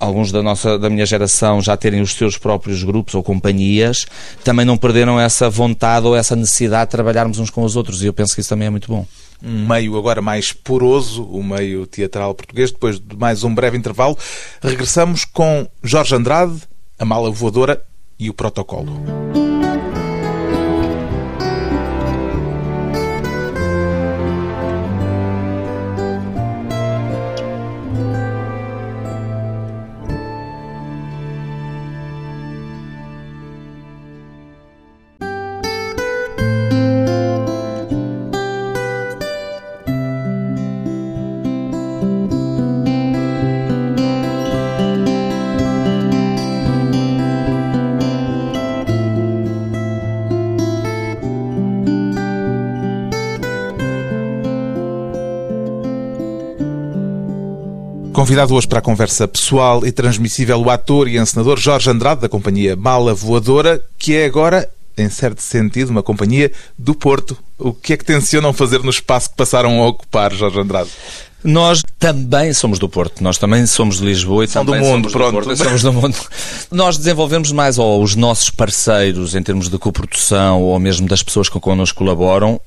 alguns 0.00 0.32
da 0.32 0.42
nossa 0.42 0.78
da 0.78 0.88
minha 0.88 1.04
geração 1.04 1.60
já 1.60 1.76
terem 1.76 2.00
os 2.00 2.14
seus 2.14 2.38
próprios 2.38 2.82
grupos 2.82 3.14
ou 3.14 3.22
companhias, 3.22 4.06
também 4.42 4.64
não 4.64 4.78
perderam 4.78 5.20
essa 5.20 5.50
vontade 5.50 6.06
ou 6.06 6.16
essa 6.16 6.34
necessidade 6.34 6.86
de 6.86 6.92
trabalharmos 6.92 7.38
uns 7.38 7.50
com 7.50 7.62
os 7.62 7.76
outros 7.76 8.02
e 8.02 8.06
eu 8.06 8.12
penso 8.12 8.34
que 8.34 8.40
isso 8.40 8.48
também 8.48 8.66
é 8.66 8.70
muito 8.70 8.88
bom. 8.88 9.06
Um 9.42 9.66
meio 9.66 9.96
agora 9.96 10.20
mais 10.20 10.52
poroso, 10.52 11.24
o 11.24 11.42
meio 11.42 11.86
teatral 11.86 12.34
português. 12.34 12.70
Depois 12.72 12.98
de 12.98 13.16
mais 13.16 13.42
um 13.42 13.54
breve 13.54 13.76
intervalo, 13.76 14.16
regressamos 14.62 15.24
com 15.24 15.66
Jorge 15.82 16.14
Andrade, 16.14 16.60
a 16.98 17.04
mala 17.04 17.30
voadora 17.30 17.82
e 18.18 18.28
o 18.28 18.34
protocolo. 18.34 19.00
Convidado 58.30 58.54
hoje 58.54 58.68
para 58.68 58.78
a 58.78 58.82
conversa 58.82 59.26
pessoal 59.26 59.84
e 59.84 59.90
transmissível 59.90 60.60
o 60.60 60.70
ator 60.70 61.08
e 61.08 61.18
encenador 61.18 61.58
Jorge 61.58 61.90
Andrade, 61.90 62.20
da 62.20 62.28
companhia 62.28 62.76
Mala 62.76 63.12
Voadora, 63.12 63.82
que 63.98 64.14
é 64.14 64.24
agora, 64.24 64.70
em 64.96 65.10
certo 65.10 65.42
sentido, 65.42 65.88
uma 65.88 66.00
companhia 66.00 66.52
do 66.78 66.94
Porto. 66.94 67.36
O 67.58 67.72
que 67.72 67.92
é 67.92 67.96
que 67.96 68.04
tencionam 68.04 68.52
fazer 68.52 68.84
no 68.84 68.90
espaço 68.90 69.30
que 69.30 69.36
passaram 69.36 69.82
a 69.82 69.88
ocupar, 69.88 70.32
Jorge 70.32 70.60
Andrade? 70.60 70.90
Nós 71.42 71.82
também 71.98 72.52
somos 72.52 72.78
do 72.78 72.88
Porto, 72.88 73.20
nós 73.20 73.36
também 73.36 73.66
somos 73.66 73.98
de 73.98 74.04
Lisboa 74.04 74.44
e 74.44 74.46
São 74.46 74.64
também 74.64 74.80
do 74.80 74.86
mundo, 74.86 75.10
somos 75.10 75.12
pronto. 75.12 75.40
do 75.40 75.46
Porto, 75.46 75.64
somos 75.64 75.82
do 75.82 75.92
mundo. 75.92 76.16
Nós 76.70 76.96
desenvolvemos 76.96 77.50
mais 77.50 77.78
ou 77.78 78.00
os 78.00 78.14
nossos 78.14 78.48
parceiros 78.48 79.34
em 79.34 79.42
termos 79.42 79.68
de 79.68 79.76
coprodução 79.76 80.62
ou 80.62 80.78
mesmo 80.78 81.08
das 81.08 81.20
pessoas 81.20 81.48
com 81.48 81.58
quem 81.58 81.72
connosco 81.72 81.98
colaboram 81.98 82.60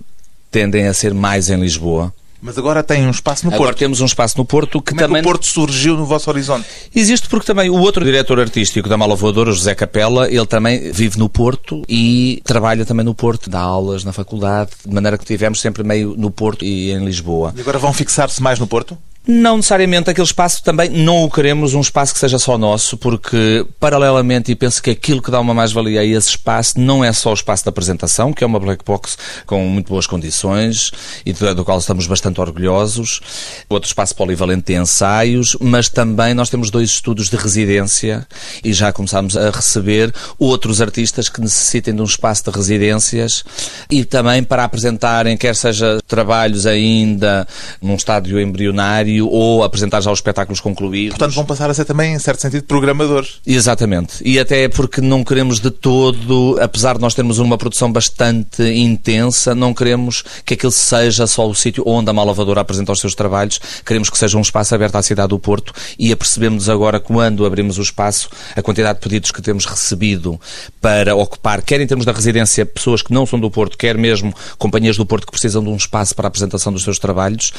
tendem 0.52 0.88
a 0.88 0.94
ser 0.94 1.14
mais 1.14 1.50
em 1.50 1.58
Lisboa. 1.58 2.14
Mas 2.44 2.58
agora 2.58 2.84
tem 2.84 3.08
um 3.08 3.10
espaço 3.10 3.46
no 3.46 3.54
agora 3.54 3.70
Porto. 3.70 3.80
temos 3.80 4.02
um 4.02 4.06
espaço 4.06 4.38
no 4.38 4.44
Porto 4.44 4.82
que 4.82 4.90
Como 4.92 5.00
também. 5.00 5.20
É 5.20 5.22
que 5.22 5.26
o 5.26 5.32
Porto 5.32 5.46
surgiu 5.46 5.96
no 5.96 6.06
vosso 6.06 6.30
horizonte? 6.30 6.68
Existe 6.94 7.30
porque 7.30 7.46
também 7.46 7.70
o 7.70 7.80
outro 7.80 8.04
diretor 8.04 8.38
artístico 8.38 8.90
da 8.90 8.98
Mala 8.98 9.16
Voadora, 9.16 9.50
José 9.54 9.74
Capela, 9.74 10.30
ele 10.30 10.46
também 10.46 10.92
vive 10.92 11.18
no 11.18 11.30
Porto 11.30 11.84
e 11.88 12.42
trabalha 12.44 12.86
também 12.86 13.06
no 13.06 13.16
Porto, 13.16 13.50
dá 13.50 13.62
aulas 13.62 14.04
na 14.04 14.12
faculdade, 14.12 14.72
de 14.86 14.94
maneira 14.94 15.18
que 15.18 15.24
tivemos 15.24 15.62
sempre 15.62 15.84
meio 15.84 16.16
no 16.18 16.30
Porto 16.30 16.66
e 16.66 16.92
em 16.92 17.06
Lisboa. 17.06 17.54
E 17.56 17.62
agora 17.62 17.80
vão 17.80 17.94
fixar-se 17.94 18.44
mais 18.44 18.60
no 18.60 18.68
Porto? 18.68 18.98
Não 19.26 19.56
necessariamente 19.56 20.10
aquele 20.10 20.28
espaço 20.28 20.62
também 20.62 20.90
não 20.90 21.24
o 21.24 21.32
queremos 21.32 21.74
um 21.74 21.80
espaço 21.80 22.14
que 22.14 22.20
seja 22.20 22.38
só 22.38 22.58
nosso, 22.58 22.98
porque 22.98 23.66
paralelamente, 23.80 24.52
e 24.52 24.56
penso 24.56 24.84
que 24.84 24.90
aquilo 24.90 25.22
que 25.22 25.32
dá 25.32 25.40
uma 25.40 25.54
mais-valia 25.54 26.02
a 26.02 26.04
esse 26.04 26.32
espaço 26.32 26.78
não 26.78 27.02
é 27.02 27.14
só 27.14 27.32
o 27.32 27.34
espaço 27.34 27.64
da 27.64 27.70
apresentação, 27.70 28.34
que 28.34 28.44
é 28.44 28.48
uma 28.48 28.60
black 28.60 28.84
box 28.84 29.18
com 29.46 29.66
muito 29.66 29.88
boas 29.88 30.06
condições 30.06 30.92
e 31.26 31.32
do, 31.32 31.64
qual 31.64 31.78
estamos 31.78 32.06
bastante 32.06 32.42
orgulhosos, 32.42 33.22
outro 33.70 33.88
espaço 33.88 34.14
polivalente 34.14 34.74
de 34.74 34.82
ensaios, 34.82 35.56
mas 35.62 35.88
também 35.88 36.34
nós 36.34 36.50
temos 36.50 36.70
dois 36.70 36.90
estudos 36.90 37.30
de 37.30 37.38
residência 37.38 38.28
e 38.62 38.74
já 38.74 38.92
começámos 38.92 39.38
a 39.38 39.50
receber 39.52 40.14
outros 40.38 40.82
artistas 40.82 41.30
que 41.30 41.40
necessitem 41.40 41.96
de 41.96 42.02
um 42.02 42.06
espaço 42.06 42.44
de 42.44 42.58
residências 42.58 43.46
e 43.90 44.04
também 44.04 44.44
para 44.44 44.66
apresentarem, 44.66 45.38
quer 45.38 45.56
seja 45.56 46.00
trabalhos 46.06 46.66
ainda 46.66 47.48
num 47.82 47.96
estádio 47.96 48.38
embrionário 48.38 49.13
ou 49.22 49.64
apresentar 49.64 50.02
já 50.02 50.12
os 50.12 50.20
espetáculos 50.20 50.60
concluídos. 50.60 51.18
Portanto, 51.18 51.36
vão 51.36 51.46
passar 51.46 51.70
a 51.70 51.74
ser 51.74 51.86
também, 51.86 52.14
em 52.14 52.20
certo 52.20 52.42
sentido, 52.42 52.64
programadores. 52.64 53.40
Exatamente. 53.46 54.16
E 54.24 54.40
até 54.40 54.68
porque 54.68 55.02
não 55.02 55.24
queremos 55.24 55.60
de 55.60 55.72
todo, 55.72 56.58
apesar 56.62 56.96
de 56.96 57.02
nós 57.02 57.14
termos 57.14 57.40
uma 57.40 57.58
produção 57.58 57.92
bastante 57.92 58.64
intensa, 58.64 59.54
não 59.54 59.74
queremos 59.74 60.24
que 60.46 60.54
aquele 60.54 60.72
seja 60.72 61.28
só 61.28 61.48
o 61.48 61.56
sítio 61.56 61.84
onde 61.86 62.10
a 62.10 62.14
Malavadora 62.14 62.62
apresenta 62.62 62.92
os 62.92 63.00
seus 63.00 63.16
trabalhos. 63.16 63.60
Queremos 63.86 64.10
que 64.10 64.18
seja 64.18 64.38
um 64.38 64.42
espaço 64.42 64.74
aberto 64.74 64.96
à 64.96 65.02
cidade 65.02 65.30
do 65.30 65.40
Porto 65.40 65.74
e 65.98 66.12
apercebemos 66.12 66.70
agora, 66.70 67.00
quando 67.00 67.46
abrimos 67.46 67.78
o 67.78 67.82
espaço, 67.82 68.30
a 68.56 68.62
quantidade 68.62 69.00
de 69.00 69.04
pedidos 69.04 69.32
que 69.32 69.42
temos 69.42 69.66
recebido 69.66 70.40
para 70.82 71.16
ocupar, 71.16 71.62
quer 71.62 71.82
em 71.82 71.88
termos 71.88 72.06
da 72.06 72.12
residência, 72.12 72.66
pessoas 72.66 73.02
que 73.02 73.14
não 73.14 73.26
são 73.26 73.40
do 73.40 73.50
Porto, 73.50 73.78
quer 73.78 73.98
mesmo 73.98 74.34
companhias 74.58 74.98
do 74.98 75.06
Porto 75.06 75.26
que 75.26 75.32
precisam 75.32 75.64
de 75.64 75.70
um 75.70 75.76
espaço 75.76 76.16
para 76.16 76.28
a 76.28 76.30
apresentação 76.30 76.72
dos 76.72 76.84
seus 76.84 77.00
trabalhos, 77.00 77.52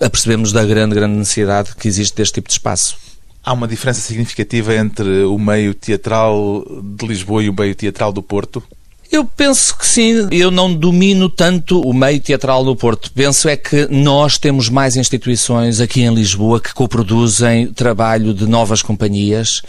apercebemos 0.00 0.52
da 0.52 0.64
grande, 0.64 0.94
grande 0.94 1.16
necessidade 1.16 1.74
que 1.76 1.88
existe 1.88 2.16
deste 2.16 2.34
tipo 2.34 2.48
de 2.48 2.54
espaço. 2.54 2.96
Há 3.44 3.52
uma 3.52 3.68
diferença 3.68 4.00
significativa 4.00 4.74
entre 4.74 5.22
o 5.24 5.38
meio 5.38 5.74
teatral 5.74 6.64
de 6.82 7.06
Lisboa 7.06 7.42
e 7.42 7.48
o 7.48 7.54
meio 7.54 7.74
teatral 7.74 8.12
do 8.12 8.22
Porto? 8.22 8.62
Eu 9.10 9.24
penso 9.24 9.76
que 9.76 9.86
sim. 9.86 10.28
Eu 10.30 10.50
não 10.50 10.72
domino 10.74 11.30
tanto 11.30 11.80
o 11.80 11.94
meio 11.94 12.20
teatral 12.20 12.62
do 12.62 12.76
Porto. 12.76 13.10
Penso 13.12 13.48
é 13.48 13.56
que 13.56 13.86
nós 13.90 14.36
temos 14.36 14.68
mais 14.68 14.96
instituições 14.96 15.80
aqui 15.80 16.02
em 16.02 16.14
Lisboa 16.14 16.60
que 16.60 16.74
coproduzem 16.74 17.68
trabalho 17.72 18.34
de 18.34 18.46
novas 18.46 18.82
companhias 18.82 19.62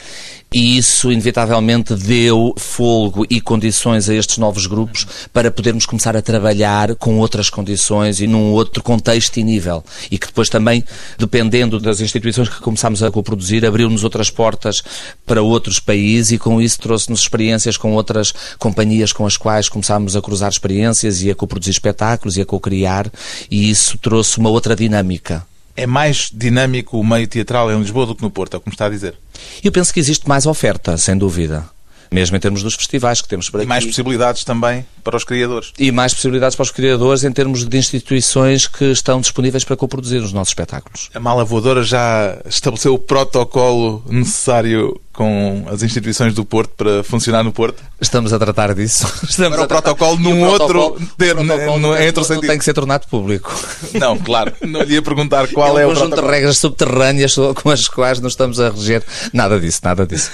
e 0.52 0.78
isso 0.78 1.12
inevitavelmente 1.12 1.94
deu 1.94 2.54
folgo 2.58 3.26
e 3.30 3.40
condições 3.40 4.10
a 4.10 4.16
estes 4.16 4.38
novos 4.38 4.66
grupos 4.66 5.06
para 5.32 5.52
podermos 5.52 5.86
começar 5.86 6.18
a 6.18 6.22
trabalhar 6.22 6.96
com 6.96 7.20
outras 7.20 7.50
condições 7.50 8.20
e 8.20 8.26
num 8.26 8.52
outro 8.52 8.82
contexto 8.82 9.38
e 9.38 9.44
nível. 9.44 9.84
E 10.10 10.18
que 10.18 10.28
depois 10.28 10.50
também, 10.50 10.84
dependendo 11.18 11.80
das 11.80 12.02
instituições 12.02 12.50
que 12.50 12.62
começámos 12.62 13.04
a 13.04 13.12
coproduzir, 13.12 13.64
abriu-nos 13.64 14.04
outras 14.04 14.30
portas 14.30 14.82
para 15.26 15.42
outros 15.42 15.80
países 15.80 16.32
e 16.32 16.38
com 16.38 16.60
isso 16.60 16.80
trouxe-nos 16.80 17.22
experiências 17.22 17.78
com 17.78 17.94
outras 17.94 18.34
companhias 18.58 19.14
com 19.14 19.26
as 19.26 19.38
quais 19.38 19.70
começámos 19.70 20.16
a 20.16 20.22
cruzar 20.22 20.50
experiências 20.50 21.22
e 21.22 21.30
a 21.30 21.36
coproduzir 21.36 21.74
espetáculos 21.74 22.38
e 22.38 22.42
a 22.42 22.46
co-criar 22.46 23.12
e 23.52 23.70
isso 23.70 23.98
trouxe 24.00 24.40
uma 24.40 24.50
outra 24.50 24.76
dinâmica. 24.76 25.49
É 25.80 25.88
mais 25.88 26.30
dinâmico 26.34 27.00
o 27.00 27.06
meio 27.06 27.26
teatral 27.26 27.72
em 27.72 27.80
Lisboa 27.80 28.06
do 28.06 28.14
que 28.14 28.22
no 28.22 28.30
Porto, 28.30 28.56
é 28.56 28.58
o 28.58 28.60
que 28.60 28.68
me 28.68 28.74
está 28.74 28.88
a 28.88 28.90
dizer? 28.90 29.16
Eu 29.64 29.72
penso 29.72 29.94
que 29.94 30.00
existe 30.02 30.28
mais 30.28 30.46
oferta, 30.46 30.98
sem 30.98 31.18
dúvida 31.18 31.70
mesmo 32.12 32.36
em 32.36 32.40
termos 32.40 32.64
dos 32.64 32.76
festivais 32.76 33.22
que 33.22 33.28
temos 33.28 33.50
por 33.50 33.60
aqui. 33.60 33.66
E 33.66 33.70
mais 33.70 33.86
possibilidades 33.86 34.44
também 34.44 34.86
para 35.04 35.16
os 35.16 35.24
criadores. 35.24 35.72
E 35.78 35.92
mais 35.92 36.14
possibilidades 36.14 36.56
para 36.56 36.64
os 36.64 36.72
criadores 36.72 37.24
em 37.24 37.32
termos 37.32 37.66
de 37.66 37.78
instituições 37.78 38.68
que 38.68 38.86
estão 38.86 39.22
disponíveis 39.22 39.64
para 39.64 39.78
coproduzir 39.78 40.22
os 40.22 40.34
nossos 40.34 40.50
espetáculos. 40.50 41.10
A 41.14 41.20
Mala 41.20 41.46
Voadora 41.46 41.84
já 41.84 42.40
estabeleceu 42.46 42.94
o 42.94 43.00
protocolo 43.00 44.04
necessário 44.10 45.00
com 45.20 45.66
as 45.70 45.84
instituições 45.84 46.34
do 46.34 46.46
Porto 46.46 46.72
para 46.78 47.04
funcionar 47.04 47.44
no 47.44 47.52
Porto? 47.52 47.84
Estamos 48.00 48.32
a 48.32 48.40
tratar 48.40 48.74
disso. 48.74 49.06
Estamos 49.28 49.58
Para 49.58 49.66
o 49.66 49.68
protocolo 49.68 50.18
num 50.18 50.46
outro 50.46 50.98
termo, 51.18 51.44
no, 51.44 51.94
entre 51.98 52.22
o 52.22 52.24
sentido. 52.24 52.48
tem 52.48 52.58
que 52.58 52.64
ser 52.64 52.72
tornado 52.74 53.06
público. 53.06 53.54
Não, 54.00 54.18
claro. 54.18 54.54
Não 54.62 54.82
lhe 54.82 54.94
ia 54.94 55.02
perguntar 55.02 55.50
qual 55.50 55.78
é, 55.78 55.84
é 55.84 55.86
um 55.86 55.92
o 55.92 55.94
conjunto 55.94 56.22
de 56.22 56.26
regras 56.26 56.58
subterrâneas 56.60 57.36
com 57.62 57.70
as 57.70 57.90
quais 57.90 58.22
nos 58.22 58.32
estamos 58.32 58.62
a 58.62 58.70
reger. 58.70 59.04
Nada 59.34 59.60
disso, 59.60 59.82
nada 59.84 60.08
disso. 60.08 60.32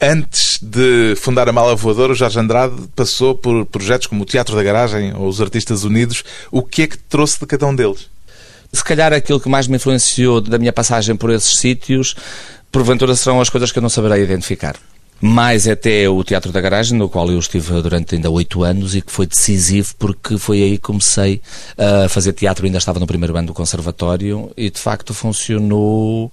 Antes 0.00 0.58
de 0.62 1.14
fundar 1.16 1.46
a 1.46 1.52
Mala 1.52 1.76
Voadora, 1.76 2.12
o 2.12 2.16
Jorge 2.16 2.38
Andrade 2.38 2.74
passou 2.96 3.34
por 3.34 3.66
projetos 3.66 4.06
como 4.06 4.22
o 4.22 4.24
Teatro 4.24 4.56
da 4.56 4.62
Garagem 4.62 5.12
ou 5.14 5.28
os 5.28 5.38
Artistas 5.38 5.84
Unidos. 5.84 6.24
O 6.50 6.62
que 6.62 6.80
é 6.80 6.86
que 6.86 6.96
trouxe 6.96 7.38
de 7.38 7.44
cada 7.44 7.66
um 7.66 7.76
deles? 7.76 8.08
Se 8.72 8.82
calhar 8.82 9.12
aquilo 9.12 9.38
que 9.38 9.50
mais 9.50 9.68
me 9.68 9.76
influenciou 9.76 10.40
da 10.40 10.56
minha 10.56 10.72
passagem 10.72 11.14
por 11.14 11.28
esses 11.28 11.56
sítios 11.56 12.16
porventura 12.72 13.14
serão 13.14 13.40
as 13.40 13.50
coisas 13.50 13.70
que 13.70 13.78
eu 13.78 13.82
não 13.82 13.90
saberei 13.90 14.24
identificar. 14.24 14.74
Mais 15.20 15.68
até 15.68 16.08
o 16.08 16.24
Teatro 16.24 16.50
da 16.50 16.60
Garagem, 16.60 16.98
no 16.98 17.08
qual 17.08 17.30
eu 17.30 17.38
estive 17.38 17.80
durante 17.80 18.16
ainda 18.16 18.28
oito 18.28 18.64
anos 18.64 18.96
e 18.96 19.00
que 19.00 19.12
foi 19.12 19.24
decisivo 19.24 19.94
porque 19.96 20.36
foi 20.36 20.60
aí 20.60 20.72
que 20.72 20.82
comecei 20.82 21.40
a 21.78 22.08
fazer 22.08 22.32
teatro, 22.32 22.66
ainda 22.66 22.78
estava 22.78 22.98
no 22.98 23.06
primeiro 23.06 23.36
ano 23.36 23.46
do 23.46 23.54
conservatório 23.54 24.50
e 24.56 24.68
de 24.68 24.80
facto 24.80 25.14
funcionou 25.14 26.28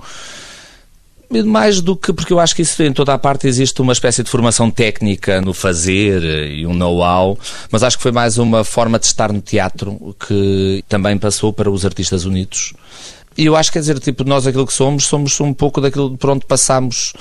mais 1.46 1.80
do 1.80 1.96
que 1.96 2.12
porque 2.12 2.34
eu 2.34 2.40
acho 2.40 2.56
que 2.56 2.64
isso 2.64 2.82
em 2.82 2.92
toda 2.92 3.14
a 3.14 3.18
parte 3.20 3.48
existe 3.48 3.80
uma 3.82 3.94
espécie 3.94 4.24
de 4.24 4.30
formação 4.32 4.72
técnica 4.72 5.40
no 5.40 5.54
fazer 5.54 6.24
e 6.24 6.66
um 6.66 6.74
know-how, 6.74 7.38
mas 7.72 7.84
acho 7.84 7.98
que 7.98 8.02
foi 8.02 8.12
mais 8.12 8.40
uma 8.40 8.64
forma 8.64 8.98
de 8.98 9.06
estar 9.06 9.32
no 9.32 9.40
teatro 9.40 10.16
que 10.28 10.84
também 10.90 11.16
passou 11.20 11.54
para 11.54 11.70
os 11.70 11.86
artistas 11.86 12.26
unidos 12.26 12.74
e 13.40 13.46
eu 13.46 13.56
acho 13.56 13.70
que, 13.70 13.76
quer 13.76 13.80
dizer, 13.80 14.00
tipo, 14.00 14.26
nós 14.26 14.46
aquilo 14.46 14.68
que 14.68 14.74
somos, 14.74 15.06
somos 15.06 15.40
um 15.40 15.54
pouco 15.54 15.80
daquilo 15.80 16.18
por 16.18 16.32
onde 16.32 16.46
passamos. 16.46 17.14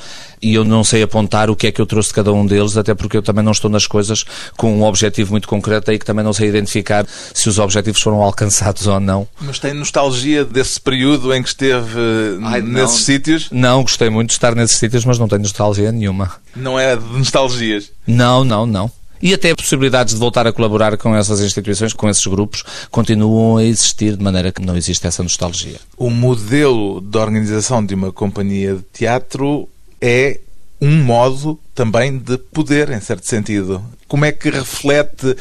E 0.43 0.53
eu 0.53 0.65
não 0.65 0.83
sei 0.83 1.01
apontar 1.01 1.49
o 1.49 1.55
que 1.55 1.69
é 1.69 1.73
que 1.73 1.81
eu 1.81 1.87
trouxe 1.87 2.09
de 2.09 2.17
cada 2.17 2.33
um 2.33 2.45
deles, 2.45 2.77
até 2.77 2.93
porque 2.93 3.17
eu 3.17 3.23
também 3.23 3.45
não 3.45 3.53
estou 3.53 3.71
nas 3.71 3.87
coisas 3.87 4.25
com 4.57 4.73
um 4.73 4.83
objetivo 4.83 5.31
muito 5.31 5.47
concreto 5.47 5.93
e 5.93 5.99
que 5.99 6.05
também 6.05 6.25
não 6.25 6.33
sei 6.33 6.49
identificar 6.49 7.07
se 7.09 7.49
os 7.49 7.61
objetivos 7.61 8.03
foram 8.03 8.21
alcançados 8.21 8.89
ou 8.89 8.99
não. 8.99 9.29
Mas 9.41 9.61
tem 9.61 9.73
nostalgia 9.73 10.45
desse 10.45 10.81
período 10.81 11.33
em 11.33 11.41
que 11.41 11.51
esteve 11.51 12.01
Ai, 12.43 12.63
nesses 12.63 12.73
não, 12.73 12.89
sítios? 12.89 13.49
Não, 13.53 13.83
gostei 13.83 14.11
muito 14.11 14.31
de 14.31 14.35
estar 14.35 14.57
nesses 14.57 14.77
sítios, 14.77 15.05
mas 15.05 15.21
não 15.21 15.29
tenho 15.29 15.43
nostalgia 15.43 15.93
nenhuma. 15.93 16.33
Não 16.57 16.77
é 16.77 16.97
de 16.97 17.05
nostalgias? 17.17 17.93
Não, 18.05 18.43
não, 18.43 18.67
não. 18.67 18.91
E 19.21 19.35
até 19.35 19.55
possibilidades 19.55 20.15
de 20.15 20.21
voltar 20.21 20.47
a 20.47 20.53
colaborar 20.53 20.97
com 20.97 21.15
essas 21.15 21.41
instituições, 21.41 21.93
com 21.93 22.09
esses 22.09 22.27
grupos, 22.27 22.63
continuam 22.91 23.57
a 23.57 23.65
existir 23.65 24.17
de 24.17 24.23
maneira 24.23 24.53
que 24.53 24.63
não 24.63 24.77
existe 24.77 25.07
essa 25.07 25.23
nostalgia. 25.23 25.79
O 25.97 26.11
modelo 26.11 27.01
de 27.01 27.19
organização 27.19 27.85
de 27.85 27.95
uma 27.95 28.13
companhia 28.13 28.75
de 28.77 28.83
teatro 28.93 29.69
é 30.01 30.41
um 30.81 31.03
modo 31.03 31.59
também 31.75 32.19
de 32.19 32.39
poder, 32.39 32.91
em 32.91 33.01
certo 33.01 33.27
sentido. 33.27 33.83
Como 34.07 34.25
é 34.25 34.33
que 34.33 34.51
reflete 34.51 35.37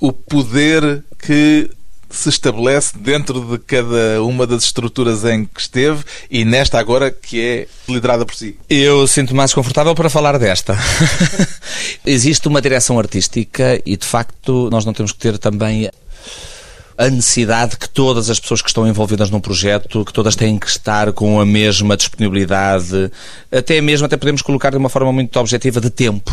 o 0.00 0.12
poder 0.12 1.04
que 1.18 1.70
se 2.10 2.28
estabelece 2.28 2.98
dentro 2.98 3.40
de 3.40 3.58
cada 3.58 4.22
uma 4.22 4.46
das 4.46 4.64
estruturas 4.64 5.24
em 5.24 5.44
que 5.44 5.60
esteve 5.60 6.04
e 6.30 6.44
nesta 6.44 6.78
agora 6.78 7.10
que 7.10 7.40
é 7.40 7.68
liderada 7.88 8.26
por 8.26 8.34
si? 8.34 8.56
Eu 8.68 9.06
sinto 9.06 9.34
mais 9.34 9.54
confortável 9.54 9.94
para 9.94 10.10
falar 10.10 10.38
desta. 10.38 10.76
Existe 12.04 12.48
uma 12.48 12.60
direção 12.60 12.98
artística 12.98 13.80
e, 13.86 13.96
de 13.96 14.06
facto, 14.06 14.68
nós 14.70 14.84
não 14.84 14.92
temos 14.92 15.12
que 15.12 15.18
ter 15.18 15.38
também 15.38 15.88
a 17.00 17.08
necessidade 17.08 17.78
que 17.78 17.88
todas 17.88 18.28
as 18.28 18.38
pessoas 18.38 18.60
que 18.60 18.68
estão 18.68 18.86
envolvidas 18.86 19.30
num 19.30 19.40
projeto, 19.40 20.04
que 20.04 20.12
todas 20.12 20.36
têm 20.36 20.58
que 20.58 20.66
estar 20.66 21.14
com 21.14 21.40
a 21.40 21.46
mesma 21.46 21.96
disponibilidade, 21.96 23.10
até 23.50 23.80
mesmo, 23.80 24.04
até 24.04 24.18
podemos 24.18 24.42
colocar 24.42 24.68
de 24.68 24.76
uma 24.76 24.90
forma 24.90 25.10
muito 25.10 25.34
objetiva, 25.40 25.80
de 25.80 25.88
tempo. 25.88 26.30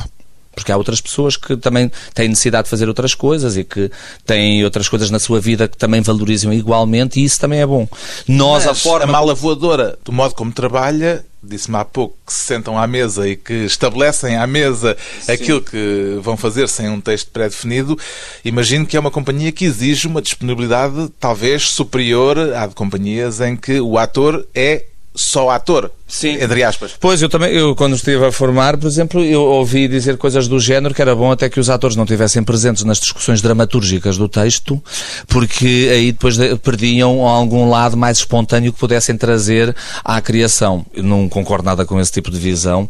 Porque 0.58 0.72
há 0.72 0.78
outras 0.78 1.00
pessoas 1.00 1.38
que 1.38 1.56
também 1.56 1.91
têm 2.15 2.30
necessidade 2.30 2.63
de 2.63 2.72
fazer 2.72 2.88
outras 2.88 3.13
coisas 3.13 3.56
e 3.56 3.63
que 3.63 3.91
têm 4.26 4.63
outras 4.63 4.89
coisas 4.89 5.12
na 5.12 5.20
sua 5.20 5.39
vida 5.39 5.67
que 5.67 5.78
também 5.78 6.02
valorizam 6.02 6.52
igualmente 6.52 7.20
e 7.20 7.24
isso 7.24 7.39
também 7.39 7.62
é 7.62 7.65
bom. 7.65 7.88
Nós, 8.28 8.65
Mas 8.65 8.72
a 8.72 8.74
forma... 8.74 9.04
A 9.04 9.08
mala 9.08 9.36
voadora, 9.36 10.00
do 10.04 10.12
modo 10.12 10.34
como 10.34 10.52
trabalha, 10.52 11.24
disse-me 11.43 11.78
há 11.78 11.86
pouco 11.86 12.17
que 12.26 12.34
se 12.34 12.46
sentam 12.46 12.76
à 12.76 12.88
mesa 12.88 13.30
e 13.30 13.36
que 13.36 13.54
estabelecem 13.65 14.36
à 14.36 14.48
mesa 14.48 14.98
Sim. 15.22 15.32
aquilo 15.32 15.62
que 15.62 16.17
vão 16.24 16.36
fazer 16.36 16.67
sem 16.67 16.89
um 16.89 17.00
texto 17.00 17.30
pré-definido, 17.30 17.96
imagino 18.43 18.84
que 18.84 18.98
é 18.98 19.00
uma 19.00 19.12
companhia 19.12 19.52
que 19.52 19.65
exige 19.65 20.08
uma 20.08 20.24
disponibilidade 20.24 21.10
talvez 21.20 21.70
superior 21.70 22.39
à 22.56 22.65
de 22.65 22.74
companhias 22.74 23.39
em 23.41 23.56
que 23.56 23.80
o 23.80 23.96
ator 23.96 24.43
é 24.56 24.86
só 25.13 25.50
ator. 25.50 25.91
Sim. 26.08 26.38
Entre 26.41 26.63
aspas. 26.63 26.93
Pois, 27.00 27.22
eu 27.22 27.28
também, 27.30 27.52
eu 27.54 27.76
quando 27.76 27.96
estive 27.96 28.26
a 28.26 28.32
formar, 28.32 28.78
por 28.78 28.88
exemplo, 28.88 29.24
eu 29.24 29.41
ouvi 29.41 29.88
dizer 29.88 30.17
coisas 30.17 30.48
do 30.48 30.60
género 30.60 30.93
que 30.93 31.02
era 31.02 31.15
bom 31.15 31.32
até 31.32 31.50
que 31.50 31.60
os 31.60 31.70
atores 31.70 31.96
não 31.96 32.06
estivessem 32.06 32.43
presentes 32.43 32.84
nas 32.84 32.98
discussões 33.00 33.41
dramatúrgicas 33.41 34.17
do 34.17 34.30
texto, 34.30 34.82
porque 35.28 35.89
aí 35.91 36.12
depois 36.12 36.38
perdiam 36.63 37.28
algum 37.28 37.70
lado 37.70 37.98
mais 37.98 38.20
espontâneo 38.20 38.72
que 38.72 38.80
pudessem 38.80 39.17
trazer 39.17 39.76
à 40.04 40.22
criação. 40.22 40.86
Eu 40.93 41.04
não 41.04 41.28
concordo 41.28 41.65
nada 41.65 41.86
com 41.86 42.00
esse 42.00 42.12
tipo 42.12 42.32
de 42.32 42.38
visão. 42.38 42.89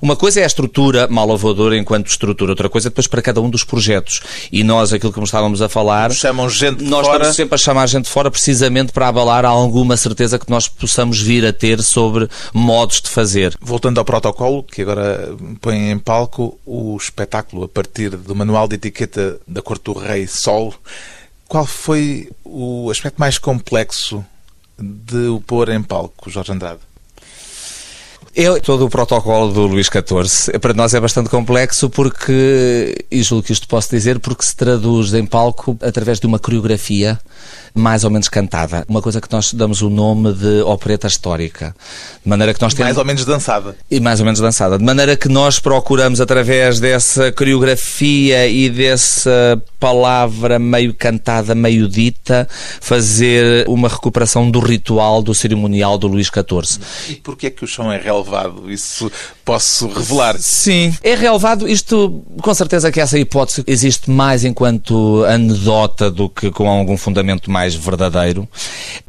Uma 0.00 0.14
coisa 0.14 0.40
é 0.40 0.44
a 0.44 0.46
estrutura 0.46 1.08
malavadora 1.08 1.76
enquanto 1.76 2.08
estrutura, 2.08 2.52
outra 2.52 2.68
coisa 2.68 2.88
é 2.88 2.90
depois 2.90 3.06
para 3.06 3.22
cada 3.22 3.40
um 3.40 3.48
dos 3.48 3.64
projetos. 3.64 4.20
E 4.52 4.62
nós, 4.62 4.92
aquilo 4.92 5.12
que 5.12 5.20
estávamos 5.20 5.62
a 5.62 5.68
falar... 5.68 6.12
Chamam 6.12 6.48
gente 6.50 6.84
Nós 6.84 7.06
fora. 7.06 7.16
estamos 7.18 7.36
sempre 7.36 7.54
a 7.54 7.58
chamar 7.58 7.86
gente 7.86 8.08
fora 8.08 8.30
precisamente 8.30 8.92
para 8.92 9.08
abalar 9.08 9.44
alguma 9.44 9.96
certeza 9.96 10.38
que 10.38 10.50
nós 10.50 10.68
possamos 10.68 11.20
vir 11.20 11.46
a 11.46 11.52
ter 11.52 11.82
sobre 11.82 12.28
modos 12.58 13.00
de 13.00 13.08
fazer. 13.08 13.56
Voltando 13.60 13.98
ao 13.98 14.04
protocolo, 14.04 14.62
que 14.62 14.82
agora 14.82 15.34
põe 15.60 15.90
em 15.90 15.98
palco 15.98 16.58
o 16.66 16.96
espetáculo 16.96 17.64
a 17.64 17.68
partir 17.68 18.10
do 18.10 18.34
manual 18.34 18.68
de 18.68 18.74
etiqueta 18.74 19.40
da 19.46 19.62
Corte 19.62 19.84
do 19.84 19.92
Rei 19.92 20.26
Sol, 20.26 20.74
qual 21.46 21.64
foi 21.64 22.28
o 22.44 22.90
aspecto 22.90 23.18
mais 23.18 23.38
complexo 23.38 24.24
de 24.78 25.28
o 25.28 25.40
pôr 25.40 25.70
em 25.70 25.82
palco, 25.82 26.28
Jorge 26.30 26.52
Andrade? 26.52 26.80
Eu, 28.34 28.60
todo 28.60 28.86
o 28.86 28.88
protocolo 28.88 29.52
do 29.52 29.66
Luís 29.66 29.88
XIV 29.88 30.60
para 30.60 30.72
nós 30.72 30.94
é 30.94 31.00
bastante 31.00 31.28
complexo 31.28 31.90
porque, 31.90 33.04
e 33.10 33.22
julgo 33.22 33.42
que 33.44 33.52
isto 33.52 33.66
posso 33.66 33.90
dizer, 33.90 34.20
porque 34.20 34.44
se 34.44 34.54
traduz 34.54 35.12
em 35.14 35.26
palco 35.26 35.76
através 35.82 36.20
de 36.20 36.26
uma 36.26 36.38
coreografia 36.38 37.18
mais 37.74 38.04
ou 38.04 38.10
menos 38.10 38.28
cantada. 38.28 38.84
Uma 38.88 39.02
coisa 39.02 39.20
que 39.20 39.30
nós 39.32 39.52
damos 39.52 39.82
o 39.82 39.90
nome 39.90 40.32
de 40.32 40.62
opereta 40.62 41.06
histórica. 41.06 41.74
De 42.22 42.28
maneira 42.28 42.54
que 42.54 42.60
nós 42.60 42.74
temos... 42.74 42.86
Mais 42.86 42.98
ou 42.98 43.04
menos 43.04 43.24
dançada. 43.24 43.76
E 43.90 44.00
mais 44.00 44.20
ou 44.20 44.26
menos 44.26 44.40
dançada. 44.40 44.78
De 44.78 44.84
maneira 44.84 45.16
que 45.16 45.28
nós 45.28 45.58
procuramos, 45.58 46.20
através 46.20 46.80
dessa 46.80 47.32
coreografia 47.32 48.46
e 48.46 48.68
dessa 48.68 49.60
palavra 49.78 50.58
meio 50.58 50.92
cantada, 50.94 51.54
meio 51.54 51.88
dita, 51.88 52.48
fazer 52.80 53.66
uma 53.68 53.88
recuperação 53.88 54.50
do 54.50 54.60
ritual, 54.60 55.22
do 55.22 55.34
cerimonial 55.34 55.96
do 55.96 56.06
Luís 56.06 56.26
XIV. 56.26 56.80
E 57.08 57.14
porquê 57.16 57.46
é 57.46 57.50
que 57.50 57.64
o 57.64 57.66
chão 57.66 57.92
é 57.92 57.98
relevado? 57.98 58.70
Isso 58.70 59.10
posso 59.44 59.88
revelar? 59.88 60.36
Sim. 60.38 60.94
É 61.02 61.14
relevado. 61.14 61.68
Isto, 61.68 62.22
com 62.42 62.54
certeza 62.54 62.90
que 62.90 63.00
essa 63.00 63.18
hipótese 63.18 63.62
existe 63.66 64.10
mais 64.10 64.44
enquanto 64.44 65.24
anedota 65.24 66.10
do 66.10 66.28
que 66.28 66.50
com 66.50 66.68
algum 66.68 66.96
fundamento 66.96 67.50
mais 67.50 67.57
verdadeiro. 67.74 68.48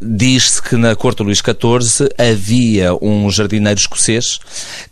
Diz-se 0.02 0.62
que 0.62 0.76
na 0.76 0.96
corte 0.96 1.24
Luís 1.24 1.40
XIV 1.40 2.10
havia 2.18 2.94
um 3.02 3.30
jardineiro 3.30 3.80
escocês 3.80 4.40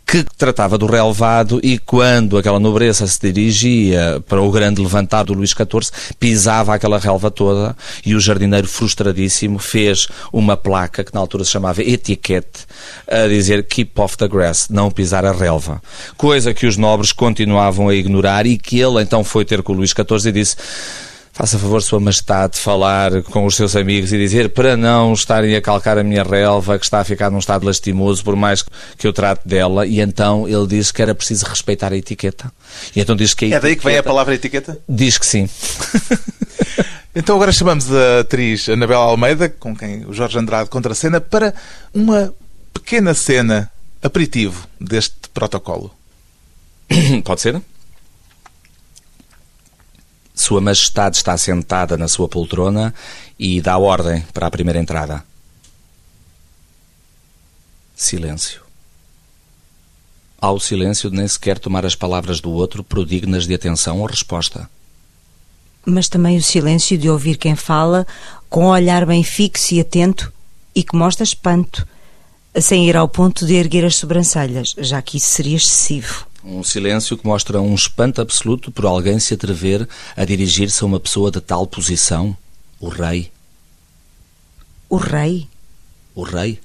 que 0.06 0.24
tratava 0.38 0.78
do 0.78 0.86
relevado 0.86 1.60
e 1.62 1.78
quando 1.78 2.38
aquela 2.38 2.58
nobreza 2.58 3.06
se 3.06 3.20
dirigia 3.20 4.22
para 4.26 4.40
o 4.40 4.50
grande 4.50 4.80
levantar 4.80 5.24
do 5.24 5.34
Luís 5.34 5.50
XIV, 5.50 5.90
pisava 6.18 6.74
aquela 6.74 6.98
relva 6.98 7.30
toda 7.30 7.76
e 8.06 8.14
o 8.14 8.20
jardineiro 8.20 8.66
frustradíssimo 8.66 9.58
fez 9.58 10.08
uma 10.32 10.56
placa 10.56 11.04
que 11.04 11.12
na 11.12 11.20
altura 11.20 11.44
se 11.44 11.50
chamava 11.50 11.82
etiquete 11.82 12.66
a 13.06 13.26
dizer 13.28 13.66
keep 13.66 14.00
off 14.00 14.16
the 14.16 14.26
grass, 14.26 14.68
não 14.70 14.90
pisar 14.90 15.26
a 15.26 15.32
relva. 15.32 15.82
Coisa 16.16 16.54
que 16.54 16.66
os 16.66 16.78
nobres 16.78 17.12
continuavam 17.12 17.88
a 17.88 17.94
ignorar 17.94 18.46
e 18.46 18.56
que 18.56 18.80
ele 18.80 19.02
então 19.02 19.22
foi 19.22 19.44
ter 19.44 19.62
com 19.62 19.74
o 19.74 19.76
Luís 19.76 19.90
XIV 19.90 20.30
e 20.30 20.32
disse 20.32 20.56
Faça 21.38 21.56
favor, 21.56 21.80
Sua 21.80 22.00
Majestade, 22.00 22.58
falar 22.58 23.22
com 23.22 23.46
os 23.46 23.54
seus 23.54 23.76
amigos 23.76 24.12
e 24.12 24.18
dizer 24.18 24.48
para 24.48 24.76
não 24.76 25.12
estarem 25.12 25.54
a 25.54 25.62
calcar 25.62 25.96
a 25.96 26.02
minha 26.02 26.24
relva, 26.24 26.76
que 26.76 26.84
está 26.84 26.98
a 26.98 27.04
ficar 27.04 27.30
num 27.30 27.38
estado 27.38 27.64
lastimoso, 27.64 28.24
por 28.24 28.34
mais 28.34 28.64
que 28.96 29.06
eu 29.06 29.12
trate 29.12 29.46
dela. 29.46 29.86
E 29.86 30.00
então 30.00 30.48
ele 30.48 30.66
disse 30.66 30.92
que 30.92 31.00
era 31.00 31.14
preciso 31.14 31.46
respeitar 31.46 31.92
a 31.92 31.96
etiqueta. 31.96 32.52
E 32.94 33.00
então 33.00 33.14
diz 33.14 33.34
que 33.34 33.54
É 33.54 33.60
daí 33.60 33.76
que 33.76 33.84
vem 33.84 33.96
a 33.96 34.02
palavra 34.02 34.34
etiqueta? 34.34 34.80
Diz 34.88 35.16
que 35.16 35.24
sim. 35.24 35.48
então 37.14 37.36
agora 37.36 37.52
chamamos 37.52 37.88
a 37.94 38.18
atriz 38.18 38.68
Anabela 38.68 39.04
Almeida, 39.04 39.48
com 39.48 39.76
quem 39.76 40.04
o 40.06 40.12
Jorge 40.12 40.36
Andrade 40.40 40.68
contracena, 40.68 41.20
para 41.20 41.54
uma 41.94 42.34
pequena 42.74 43.14
cena 43.14 43.70
aperitivo 44.02 44.66
deste 44.80 45.28
protocolo. 45.32 45.94
Pode 47.22 47.40
ser? 47.42 47.62
Sua 50.38 50.60
Majestade 50.60 51.16
está 51.16 51.36
sentada 51.36 51.98
na 51.98 52.06
sua 52.06 52.28
poltrona 52.28 52.94
e 53.36 53.60
dá 53.60 53.76
ordem 53.76 54.24
para 54.32 54.46
a 54.46 54.50
primeira 54.50 54.78
entrada. 54.78 55.24
Silêncio. 57.92 58.62
Ao 60.40 60.60
silêncio 60.60 61.10
nem 61.10 61.26
sequer 61.26 61.58
tomar 61.58 61.84
as 61.84 61.96
palavras 61.96 62.40
do 62.40 62.52
outro 62.52 62.84
prodignas 62.84 63.48
de 63.48 63.54
atenção 63.54 64.00
ou 64.00 64.06
resposta. 64.06 64.70
Mas 65.84 66.08
também 66.08 66.38
o 66.38 66.42
silêncio 66.42 66.96
de 66.96 67.10
ouvir 67.10 67.36
quem 67.36 67.56
fala 67.56 68.06
com 68.48 68.66
um 68.66 68.68
olhar 68.68 69.04
bem 69.04 69.24
fixo 69.24 69.74
e 69.74 69.80
atento 69.80 70.32
e 70.72 70.84
que 70.84 70.94
mostra 70.94 71.24
espanto, 71.24 71.84
sem 72.60 72.88
ir 72.88 72.96
ao 72.96 73.08
ponto 73.08 73.44
de 73.44 73.54
erguer 73.54 73.84
as 73.84 73.96
sobrancelhas, 73.96 74.72
já 74.78 75.02
que 75.02 75.16
isso 75.16 75.30
seria 75.30 75.56
excessivo. 75.56 76.27
Um 76.44 76.62
silêncio 76.62 77.16
que 77.18 77.26
mostra 77.26 77.60
um 77.60 77.74
espanto 77.74 78.20
absoluto 78.20 78.70
por 78.70 78.86
alguém 78.86 79.18
se 79.18 79.34
atrever 79.34 79.88
a 80.16 80.24
dirigir-se 80.24 80.82
a 80.82 80.86
uma 80.86 81.00
pessoa 81.00 81.30
de 81.30 81.40
tal 81.40 81.66
posição, 81.66 82.36
o 82.80 82.88
rei. 82.88 83.32
O 84.88 84.96
rei? 84.96 85.48
O 86.14 86.22
rei? 86.22 86.60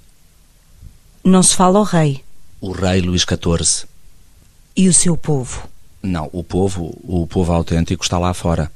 Não 1.23 1.41
se 1.41 1.55
fala 1.55 1.79
ao 1.79 1.85
rei. 1.85 2.23
O 2.61 2.71
rei 2.71 3.01
Luís 3.01 3.23
XIV. 3.23 3.87
E 4.75 4.87
o 4.87 4.93
seu 4.93 5.17
povo? 5.17 5.67
Não, 6.01 6.29
o 6.31 6.43
povo, 6.43 6.97
o 7.03 7.25
povo 7.25 7.51
autêntico 7.51 8.03
está 8.03 8.19
lá 8.19 8.33
fora. 8.33 8.71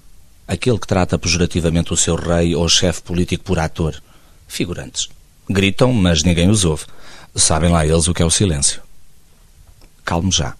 Aquele 0.48 0.80
que 0.80 0.88
trata 0.88 1.20
pejorativamente 1.20 1.94
o 1.94 1.98
seu 1.98 2.16
rei 2.16 2.56
ou 2.56 2.68
chefe 2.68 3.02
político 3.02 3.44
por 3.44 3.60
ator. 3.60 4.02
Figurantes. 4.48 5.10
Gritam, 5.50 5.94
mas 5.94 6.24
ninguém 6.24 6.50
os 6.50 6.66
ouve. 6.66 6.86
Sabem 7.36 7.70
lá 7.70 7.86
eles 7.86 8.08
o 8.08 8.14
que 8.14 8.24
é 8.24 8.26
o 8.26 8.32
silêncio. 8.32 8.82
Calme 10.04 10.32
já. 10.32 10.56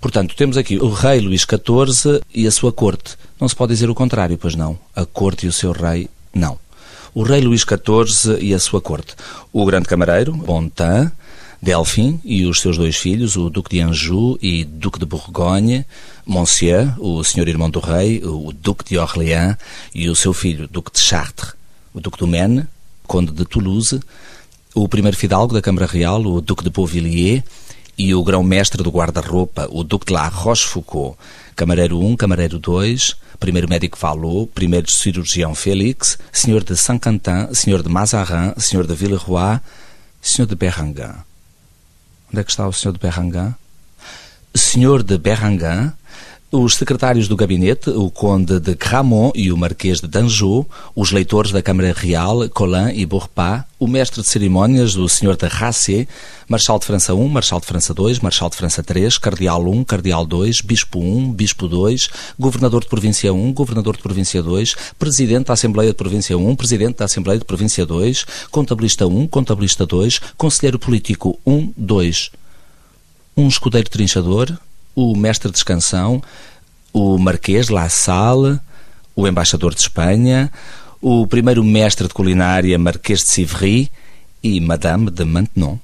Portanto, 0.00 0.34
temos 0.36 0.56
aqui 0.56 0.76
o 0.76 0.90
rei 0.90 1.20
Luís 1.20 1.42
XIV 1.42 2.20
e 2.34 2.46
a 2.46 2.50
sua 2.50 2.72
corte. 2.72 3.16
Não 3.40 3.48
se 3.48 3.56
pode 3.56 3.72
dizer 3.72 3.88
o 3.88 3.94
contrário, 3.94 4.38
pois 4.38 4.54
não. 4.54 4.78
A 4.94 5.04
corte 5.04 5.46
e 5.46 5.48
o 5.48 5.52
seu 5.52 5.72
rei, 5.72 6.08
não. 6.34 6.58
O 7.14 7.22
rei 7.22 7.40
Luís 7.40 7.62
XIV 7.62 8.38
e 8.40 8.52
a 8.52 8.58
sua 8.58 8.80
corte. 8.80 9.14
O 9.52 9.64
grande 9.64 9.88
camareiro, 9.88 10.32
Bontin, 10.32 11.10
Delphine 11.64 12.20
e 12.22 12.44
os 12.44 12.60
seus 12.60 12.76
dois 12.76 12.96
filhos, 12.96 13.36
o 13.36 13.48
Duque 13.48 13.70
de 13.70 13.80
Anjou 13.80 14.38
e 14.42 14.64
Duque 14.64 14.98
de 14.98 15.06
Bourgogne, 15.06 15.86
Monsieur, 16.26 16.92
o 16.98 17.24
senhor 17.24 17.48
irmão 17.48 17.70
do 17.70 17.80
rei, 17.80 18.22
o 18.22 18.52
Duque 18.52 18.84
de 18.84 18.98
Orléans 18.98 19.56
e 19.94 20.08
o 20.10 20.14
seu 20.14 20.34
filho, 20.34 20.68
Duque 20.68 20.92
de 20.92 21.00
Chartres, 21.00 21.54
o 21.94 22.00
Duque 22.00 22.18
do 22.18 22.26
Maine, 22.26 22.66
Conde 23.06 23.32
de 23.32 23.46
Toulouse, 23.46 23.98
o 24.74 24.86
primeiro 24.88 25.16
fidalgo 25.16 25.54
da 25.54 25.62
Câmara 25.62 25.86
Real, 25.86 26.20
o 26.22 26.40
Duque 26.40 26.64
de 26.64 26.68
Beauvilliers, 26.70 27.42
e 27.96 28.14
o 28.14 28.22
grão-mestre 28.22 28.82
do 28.82 28.90
guarda-roupa, 28.90 29.68
o 29.70 29.84
Duque 29.84 30.06
de 30.06 30.12
La 30.12 30.28
Rochefoucauld, 30.28 31.16
camareiro 31.54 32.00
1, 32.00 32.16
camareiro 32.16 32.58
2, 32.58 33.16
primeiro 33.38 33.68
médico 33.68 33.98
Valot, 33.98 34.50
primeiro 34.54 34.90
cirurgião 34.90 35.54
Félix, 35.54 36.18
senhor 36.32 36.64
de 36.64 36.76
Saint-Quentin, 36.76 37.52
senhor 37.52 37.82
de 37.82 37.88
Mazarin, 37.88 38.52
senhor 38.58 38.86
de 38.86 38.94
Villeroy, 38.94 39.60
senhor 40.20 40.46
de 40.46 40.54
Berrangan. 40.54 41.24
Onde 42.32 42.40
é 42.40 42.44
que 42.44 42.50
está 42.50 42.66
o 42.66 42.72
senhor 42.72 42.92
de 42.92 42.98
Berrangan? 42.98 43.54
Senhor 44.54 45.02
de 45.02 45.18
Berrangan, 45.18 45.92
os 46.56 46.76
secretários 46.76 47.26
do 47.26 47.34
gabinete, 47.34 47.90
o 47.90 48.08
conde 48.08 48.60
de 48.60 48.76
Gramont 48.76 49.32
e 49.34 49.50
o 49.50 49.56
marquês 49.56 50.00
de 50.00 50.06
Danjou, 50.06 50.64
os 50.94 51.10
leitores 51.10 51.50
da 51.50 51.60
Câmara 51.60 51.92
Real, 51.92 52.48
Collin 52.48 52.92
e 52.94 53.04
Bourpas, 53.04 53.64
o 53.76 53.88
mestre 53.88 54.22
de 54.22 54.28
cerimónias, 54.28 54.94
o 54.94 55.08
senhor 55.08 55.36
de 55.36 55.48
Racé, 55.48 56.06
marchal 56.48 56.78
de 56.78 56.86
França 56.86 57.12
1, 57.12 57.28
marchal 57.28 57.58
de 57.58 57.66
França 57.66 57.92
2, 57.92 58.20
marchal 58.20 58.48
de 58.48 58.54
França 58.54 58.84
3, 58.84 59.18
cardeal 59.18 59.66
1, 59.68 59.82
cardeal 59.82 60.24
2, 60.24 60.60
bispo 60.60 61.00
1, 61.00 61.32
bispo 61.32 61.66
2, 61.66 62.08
governador 62.38 62.82
de 62.82 62.88
província 62.88 63.34
1, 63.34 63.52
governador 63.52 63.96
de 63.96 64.02
província 64.04 64.40
2, 64.40 64.76
presidente 64.96 65.46
da 65.46 65.54
Assembleia 65.54 65.90
de 65.90 65.96
Província 65.96 66.38
1, 66.38 66.54
presidente 66.54 66.98
da 66.98 67.06
Assembleia 67.06 67.40
de 67.40 67.44
Província 67.44 67.84
2, 67.84 68.24
contabilista 68.52 69.08
1, 69.08 69.26
contabilista 69.26 69.84
2, 69.84 70.20
conselheiro 70.36 70.78
político 70.78 71.36
1, 71.44 71.72
2, 71.76 72.30
um 73.36 73.48
escudeiro 73.48 73.90
trinchador, 73.90 74.56
o 74.94 75.16
mestre 75.16 75.50
de 75.50 75.56
escansão, 75.56 76.22
o 76.92 77.18
Marquês 77.18 77.66
de 77.66 77.72
La 77.72 77.88
Salle, 77.88 78.58
o 79.16 79.26
embaixador 79.26 79.74
de 79.74 79.80
Espanha, 79.80 80.50
o 81.00 81.26
primeiro 81.26 81.62
mestre 81.62 82.06
de 82.06 82.14
culinária 82.14 82.78
Marquês 82.78 83.20
de 83.20 83.28
Sivry 83.28 83.90
e 84.42 84.60
Madame 84.60 85.10
de 85.10 85.24
Maintenon. 85.24 85.76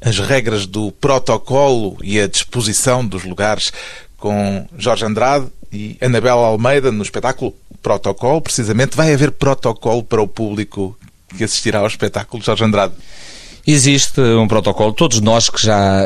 As 0.00 0.18
regras 0.18 0.66
do 0.66 0.90
protocolo 0.92 1.96
e 2.02 2.18
a 2.18 2.26
disposição 2.26 3.06
dos 3.06 3.24
lugares 3.24 3.72
com 4.16 4.66
Jorge 4.76 5.04
Andrade 5.04 5.46
e 5.72 5.96
Anabela 6.00 6.46
Almeida 6.46 6.92
no 6.92 7.02
espetáculo 7.02 7.54
Protocolo. 7.82 8.40
Precisamente, 8.40 8.96
vai 8.96 9.12
haver 9.12 9.32
protocolo 9.32 10.04
para 10.04 10.22
o 10.22 10.28
público 10.28 10.96
que 11.36 11.42
assistirá 11.42 11.80
ao 11.80 11.86
espetáculo 11.86 12.42
Jorge 12.42 12.64
Andrade? 12.64 12.94
Existe 13.66 14.20
um 14.20 14.46
protocolo. 14.46 14.92
Todos 14.92 15.20
nós 15.20 15.48
que 15.48 15.60
já 15.60 16.04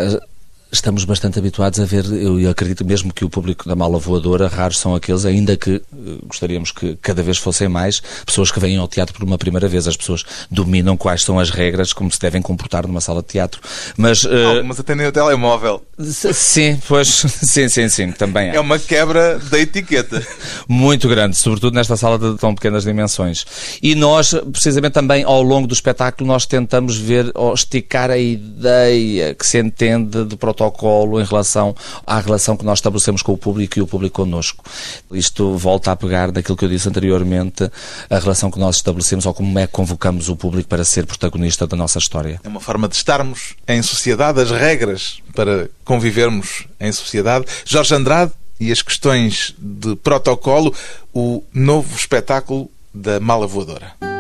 estamos 0.77 1.05
bastante 1.05 1.39
habituados 1.39 1.81
a 1.81 1.85
ver, 1.85 2.05
eu 2.07 2.49
acredito 2.49 2.85
mesmo 2.85 3.13
que 3.13 3.25
o 3.25 3.31
público 3.31 3.69
da 3.69 3.75
mala 3.75 3.99
voadora, 3.99 4.47
raros 4.47 4.79
são 4.79 4.95
aqueles, 4.95 5.25
ainda 5.25 5.57
que 5.57 5.77
eh, 5.77 5.81
gostaríamos 6.27 6.71
que 6.71 6.97
cada 7.03 7.23
vez 7.23 7.39
fossem 7.39 7.69
mais 7.69 8.01
pessoas 8.25 8.51
que 8.51 8.61
vêm 8.61 8.77
ao 8.77 8.87
teatro 8.87 9.15
por 9.15 9.25
uma 9.25 9.39
primeira 9.39 9.67
vez. 9.67 9.89
As 9.89 9.97
pessoas 9.97 10.25
dominam 10.51 10.97
quais 10.97 11.23
são 11.23 11.39
as 11.39 11.51
regras, 11.51 11.93
como 11.93 12.11
se 12.11 12.21
devem 12.21 12.43
comportar 12.43 12.87
numa 12.87 13.01
sala 13.01 13.23
de 13.23 13.29
teatro. 13.29 13.61
Mas, 13.97 14.25
uh... 14.25 14.57
Algumas 14.57 14.79
atendem 14.79 15.07
o 15.07 15.13
telemóvel. 15.13 15.83
Sim, 15.99 16.79
pois, 16.87 17.09
sim, 17.43 17.69
sim, 17.69 17.89
sim, 17.89 18.13
também 18.13 18.51
é. 18.51 18.57
É 18.57 18.61
uma 18.61 18.79
quebra 18.79 19.39
da 19.39 19.59
etiqueta. 19.59 20.25
Muito 20.69 21.09
grande, 21.09 21.37
sobretudo 21.37 21.75
nesta 21.75 21.97
sala 21.97 22.19
de 22.19 22.39
tão 22.39 22.55
pequenas 22.55 22.85
dimensões. 22.85 23.47
E 23.83 23.95
nós, 23.95 24.35
precisamente 24.53 24.93
também 24.93 25.25
ao 25.25 25.43
longo 25.43 25.67
do 25.67 25.75
espetáculo, 25.75 26.29
nós 26.29 26.47
tentamos 26.47 26.97
ver, 26.97 27.31
ou 27.35 27.55
esticar 27.55 28.11
a 28.11 28.19
ideia 28.19 29.35
que 29.35 29.47
se 29.47 29.59
entende 29.59 30.25
de 30.25 30.37
protocolo 30.37 30.66
protocolo 30.67 31.21
em 31.21 31.25
relação 31.25 31.75
à 32.07 32.19
relação 32.19 32.57
que 32.57 32.65
nós 32.65 32.79
estabelecemos 32.79 33.23
com 33.23 33.33
o 33.33 33.39
público 33.39 33.79
e 33.79 33.83
o 33.83 33.87
público 33.87 34.23
connosco. 34.23 34.65
Isto 35.13 35.57
volta 35.57 35.93
a 35.93 35.97
pegar 35.97 36.31
daquilo 36.31 36.57
que 36.57 36.65
eu 36.65 36.69
disse 36.69 36.89
anteriormente, 36.89 37.71
a 38.11 38.19
relação 38.19 38.51
que 38.51 38.59
nós 38.59 38.77
estabelecemos 38.77 39.27
ou 39.27 39.35
como 39.35 39.59
é 39.59 39.67
que 39.67 39.73
convocamos 39.73 40.29
o 40.29 40.37
público 40.37 40.69
para 40.69 40.85
ser 40.85 41.07
protagonista 41.07 41.67
da 41.67 41.77
nossa 41.77 41.99
história. 41.99 42.41
É 42.43 42.49
uma 42.49 42.61
forma 42.61 42.89
de 42.89 42.97
estarmos 42.97 43.55
em 43.67 43.83
sociedade, 43.83 44.41
as 44.41 44.51
regras 44.51 45.21
para 45.35 45.69
convivermos 45.85 46.67
em 46.81 46.93
sociedade. 46.93 47.47
Jorge 47.65 47.95
Andrade 47.95 48.33
e 48.59 48.73
as 48.73 48.83
questões 48.83 49.55
de 49.59 49.97
protocolo, 49.97 50.75
o 51.13 51.43
novo 51.53 51.95
espetáculo 51.97 52.71
da 52.93 53.21
Mala 53.21 53.47
Voadora. 53.47 54.16